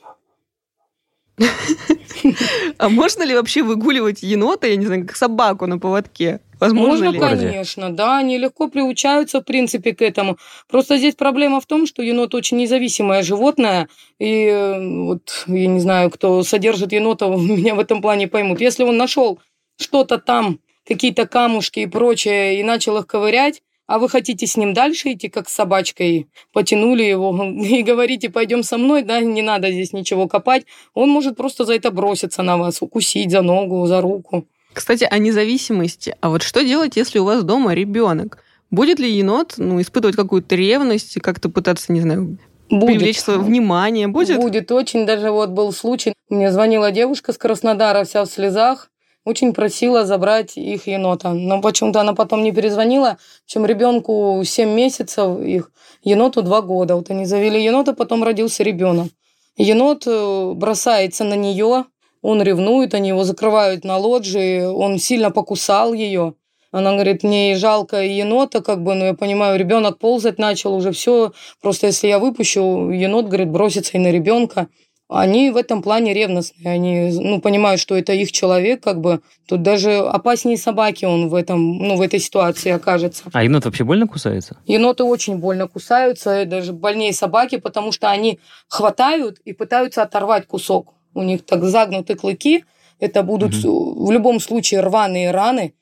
А 2.78 2.90
можно 2.90 3.24
ли 3.24 3.34
вообще 3.34 3.64
выгуливать 3.64 4.22
енота, 4.22 4.68
я 4.68 4.76
не 4.76 4.86
знаю, 4.86 5.08
как 5.08 5.16
собаку 5.16 5.66
на 5.66 5.80
поводке? 5.80 6.42
Возможно 6.60 7.06
Можно, 7.06 7.10
ли? 7.10 7.20
конечно, 7.20 7.90
да, 7.92 8.18
они 8.18 8.38
легко 8.38 8.68
приучаются, 8.68 9.42
в 9.42 9.44
принципе, 9.44 9.94
к 9.94 10.02
этому. 10.02 10.38
Просто 10.70 10.98
здесь 10.98 11.16
проблема 11.16 11.62
в 11.62 11.66
том, 11.66 11.86
что 11.86 12.02
енот 12.02 12.34
очень 12.34 12.58
независимое 12.58 13.22
животное, 13.22 13.90
и 14.20 14.46
э, 14.46 14.80
вот, 14.80 15.46
я 15.48 15.68
не 15.68 15.80
знаю, 15.80 16.10
кто 16.10 16.44
содержит 16.44 16.92
енота, 16.94 17.28
меня 17.28 17.76
в 17.76 17.80
этом 17.80 18.02
плане 18.02 18.28
поймут. 18.28 18.60
Если 18.62 18.84
он 18.84 18.98
нашел 18.98 19.40
что-то 19.80 20.18
там, 20.18 20.60
какие-то 20.88 21.28
камушки 21.28 21.82
и 21.82 21.86
прочее, 21.88 22.60
и 22.60 22.64
начал 22.64 22.98
их 22.98 23.08
ковырять, 23.08 23.62
а 23.88 24.00
вы 24.00 24.10
хотите 24.10 24.46
с 24.46 24.58
ним 24.58 24.74
дальше 24.74 25.14
идти, 25.14 25.30
как 25.30 25.50
с 25.50 25.54
собачкой, 25.54 26.28
потянули 26.54 27.04
его 27.04 27.36
и 27.44 27.84
говорите, 27.84 28.30
пойдем 28.30 28.64
со 28.64 28.78
мной, 28.78 29.04
да, 29.04 29.22
не 29.22 29.42
надо 29.42 29.72
здесь 29.72 29.94
ничего 29.94 30.28
копать, 30.28 30.66
он 30.94 31.10
может 31.10 31.38
просто 31.38 31.66
за 31.66 31.76
это 31.76 31.92
броситься 31.92 32.44
на 32.44 32.58
вас, 32.58 32.82
укусить 32.82 33.32
за 33.32 33.42
ногу, 33.42 33.86
за 33.86 34.02
руку. 34.02 34.46
Кстати, 34.78 35.08
о 35.10 35.18
независимости. 35.18 36.16
А 36.22 36.30
вот 36.30 36.44
что 36.44 36.64
делать, 36.64 36.98
если 36.98 37.18
у 37.18 37.24
вас 37.24 37.44
дома 37.44 37.74
ребенок? 37.74 38.44
Будет 38.70 39.00
ли 39.00 39.12
енот 39.12 39.56
ну, 39.58 39.82
испытывать 39.82 40.16
какую-то 40.16 40.56
ревность, 40.56 41.20
как-то 41.20 41.50
пытаться, 41.50 41.92
не 41.92 42.02
знаю, 42.02 42.38
Будет. 42.70 42.86
привлечь 42.86 43.20
свое 43.20 43.40
внимание? 43.40 44.08
Будет? 44.08 44.40
Будет 44.40 44.72
очень. 44.72 45.08
Даже 45.08 45.32
вот 45.32 45.50
был 45.50 45.72
случай, 45.72 46.14
мне 46.30 46.52
звонила 46.52 46.92
девушка 46.92 47.34
с 47.34 47.40
Краснодара, 47.40 48.04
вся 48.04 48.24
в 48.24 48.28
слезах, 48.28 48.92
очень 49.26 49.52
просила 49.52 50.06
забрать 50.06 50.58
их 50.58 50.86
енота. 50.86 51.34
Но 51.34 51.60
почему-то 51.60 52.02
она 52.02 52.14
потом 52.14 52.44
не 52.44 52.52
перезвонила. 52.52 53.18
Причем 53.48 53.66
ребенку 53.66 54.44
7 54.46 54.70
месяцев, 54.70 55.40
их 55.40 55.72
еноту 56.04 56.44
2 56.44 56.62
года. 56.62 56.96
Вот 56.96 57.10
они 57.10 57.26
завели 57.26 57.64
енота, 57.64 57.94
потом 57.94 58.24
родился 58.24 58.62
ребенок. 58.62 59.08
Енот 59.56 60.04
э, 60.06 60.54
бросается 60.54 61.24
на 61.24 61.34
нее, 61.34 61.86
он 62.28 62.42
ревнует, 62.42 62.94
они 62.94 63.08
его 63.08 63.24
закрывают 63.24 63.86
на 63.86 63.96
лоджии, 63.96 64.66
он 64.66 65.00
сильно 65.00 65.32
покусал 65.32 65.94
ее. 65.94 66.34
Она 66.74 66.92
говорит, 66.92 67.24
мне 67.24 67.56
жалко 67.56 68.04
енота, 68.04 68.62
как 68.62 68.84
бы, 68.84 68.96
но 68.96 69.06
я 69.06 69.14
понимаю, 69.14 69.58
ребенок 69.58 69.98
ползать 69.98 70.38
начал 70.38 70.76
уже 70.76 70.92
все. 70.92 71.32
Просто 71.62 71.88
если 71.88 72.10
я 72.10 72.20
выпущу, 72.20 72.90
енот, 72.90 73.28
говорит, 73.28 73.50
бросится 73.50 73.94
и 73.94 74.02
на 74.02 74.12
ребенка. 74.12 74.68
Они 75.08 75.52
в 75.52 75.56
этом 75.56 75.82
плане 75.82 76.14
ревностные, 76.14 76.70
они 76.70 77.18
ну, 77.18 77.40
понимают, 77.40 77.80
что 77.80 77.96
это 77.96 78.12
их 78.12 78.34
человек, 78.34 78.84
как 78.84 79.00
бы. 79.00 79.22
Тут 79.48 79.62
даже 79.62 79.96
опаснее 80.00 80.58
собаки 80.58 81.06
он 81.06 81.30
в, 81.30 81.34
этом, 81.34 81.78
ну, 81.78 81.96
в 81.96 82.02
этой 82.02 82.20
ситуации 82.20 82.72
окажется. 82.72 83.24
А 83.32 83.42
енот 83.42 83.64
вообще 83.64 83.86
больно 83.86 84.06
кусается? 84.06 84.58
Еноты 84.66 85.06
очень 85.06 85.38
больно 85.38 85.70
кусаются, 85.70 86.44
даже 86.46 86.74
больнее 86.74 87.14
собаки, 87.14 87.56
потому 87.56 87.94
что 87.94 88.10
они 88.10 88.42
хватают 88.68 89.40
и 89.46 89.54
пытаются 89.54 90.02
оторвать 90.02 90.46
кусок. 90.46 90.97
У 91.18 91.24
них 91.24 91.46
так 91.46 91.64
загнуты 91.64 92.16
клыки, 92.16 92.64
это 93.00 93.24
будут 93.24 93.56
в 93.56 94.12
любом 94.12 94.40
случае 94.40 94.82
рваные 94.82 95.32
раны. 95.32 95.74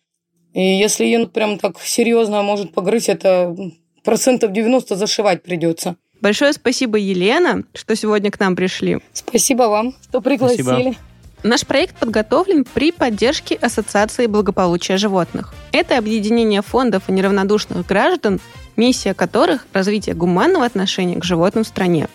И 0.54 0.62
если 0.62 1.06
енот 1.06 1.34
прям 1.34 1.60
так 1.60 1.80
серьезно 1.82 2.42
может 2.42 2.74
погрызть, 2.74 3.10
это 3.10 3.56
процентов 4.04 4.54
90 4.54 4.96
зашивать 4.96 5.44
придется. 5.44 5.98
Большое 6.22 6.54
спасибо, 6.54 6.98
Елена, 6.98 7.64
что 7.74 7.96
сегодня 7.98 8.32
к 8.32 8.40
нам 8.40 8.56
пришли. 8.56 9.00
Спасибо 9.12 9.64
вам, 9.64 9.94
что 10.02 10.22
пригласили. 10.22 10.62
Спасибо. 10.62 10.96
Наш 11.44 11.66
проект 11.66 11.98
подготовлен 11.98 12.66
при 12.74 12.94
поддержке 12.94 13.56
Ассоциации 13.56 14.28
благополучия 14.28 14.96
животных. 14.96 15.54
Это 15.74 15.98
объединение 15.98 16.62
фондов 16.62 17.04
и 17.10 17.12
неравнодушных 17.12 17.86
граждан, 17.86 18.40
миссия 18.78 19.14
которых– 19.14 19.68
развитие 19.74 20.16
гуманного 20.16 20.66
отношения 20.66 21.20
к 21.20 21.26
животным 21.26 21.66
в 21.66 21.68
стране. 21.68 22.08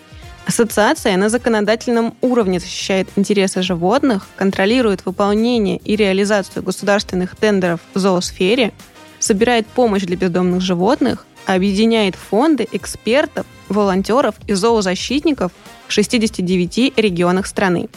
Ассоциация 0.50 1.16
на 1.16 1.28
законодательном 1.28 2.16
уровне 2.22 2.58
защищает 2.58 3.08
интересы 3.14 3.62
животных, 3.62 4.26
контролирует 4.34 5.06
выполнение 5.06 5.76
и 5.76 5.94
реализацию 5.94 6.64
государственных 6.64 7.36
тендеров 7.36 7.78
в 7.94 8.00
зоосфере, 8.00 8.72
собирает 9.20 9.64
помощь 9.68 10.02
для 10.02 10.16
бездомных 10.16 10.60
животных, 10.60 11.24
объединяет 11.46 12.16
фонды 12.16 12.66
экспертов, 12.72 13.46
волонтеров 13.68 14.34
и 14.48 14.54
зоозащитников 14.54 15.52
в 15.86 15.92
69 15.92 16.98
регионах 16.98 17.46
страны. 17.46 17.88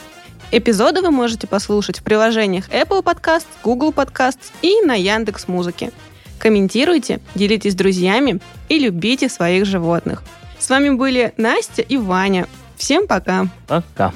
Эпизоды 0.52 1.02
вы 1.02 1.10
можете 1.10 1.48
послушать 1.48 2.02
в 2.02 2.04
приложениях 2.04 2.70
Apple 2.70 3.02
Podcasts, 3.02 3.48
Google 3.63 3.89
Podcasts 3.89 4.52
и 4.62 4.80
на 4.86 4.94
Яндекс 4.94 5.48
Музыке. 5.48 5.92
Комментируйте, 6.38 7.20
делитесь 7.34 7.72
с 7.72 7.76
друзьями 7.76 8.42
и 8.70 8.78
любите 8.78 9.28
своих 9.28 9.66
животных. 9.66 10.22
С 10.63 10.69
вами 10.69 10.91
были 10.91 11.34
Настя 11.36 11.82
и 11.82 11.97
Ваня. 11.97 12.47
Всем 12.78 13.06
пока! 13.06 13.47
Пока. 13.67 14.13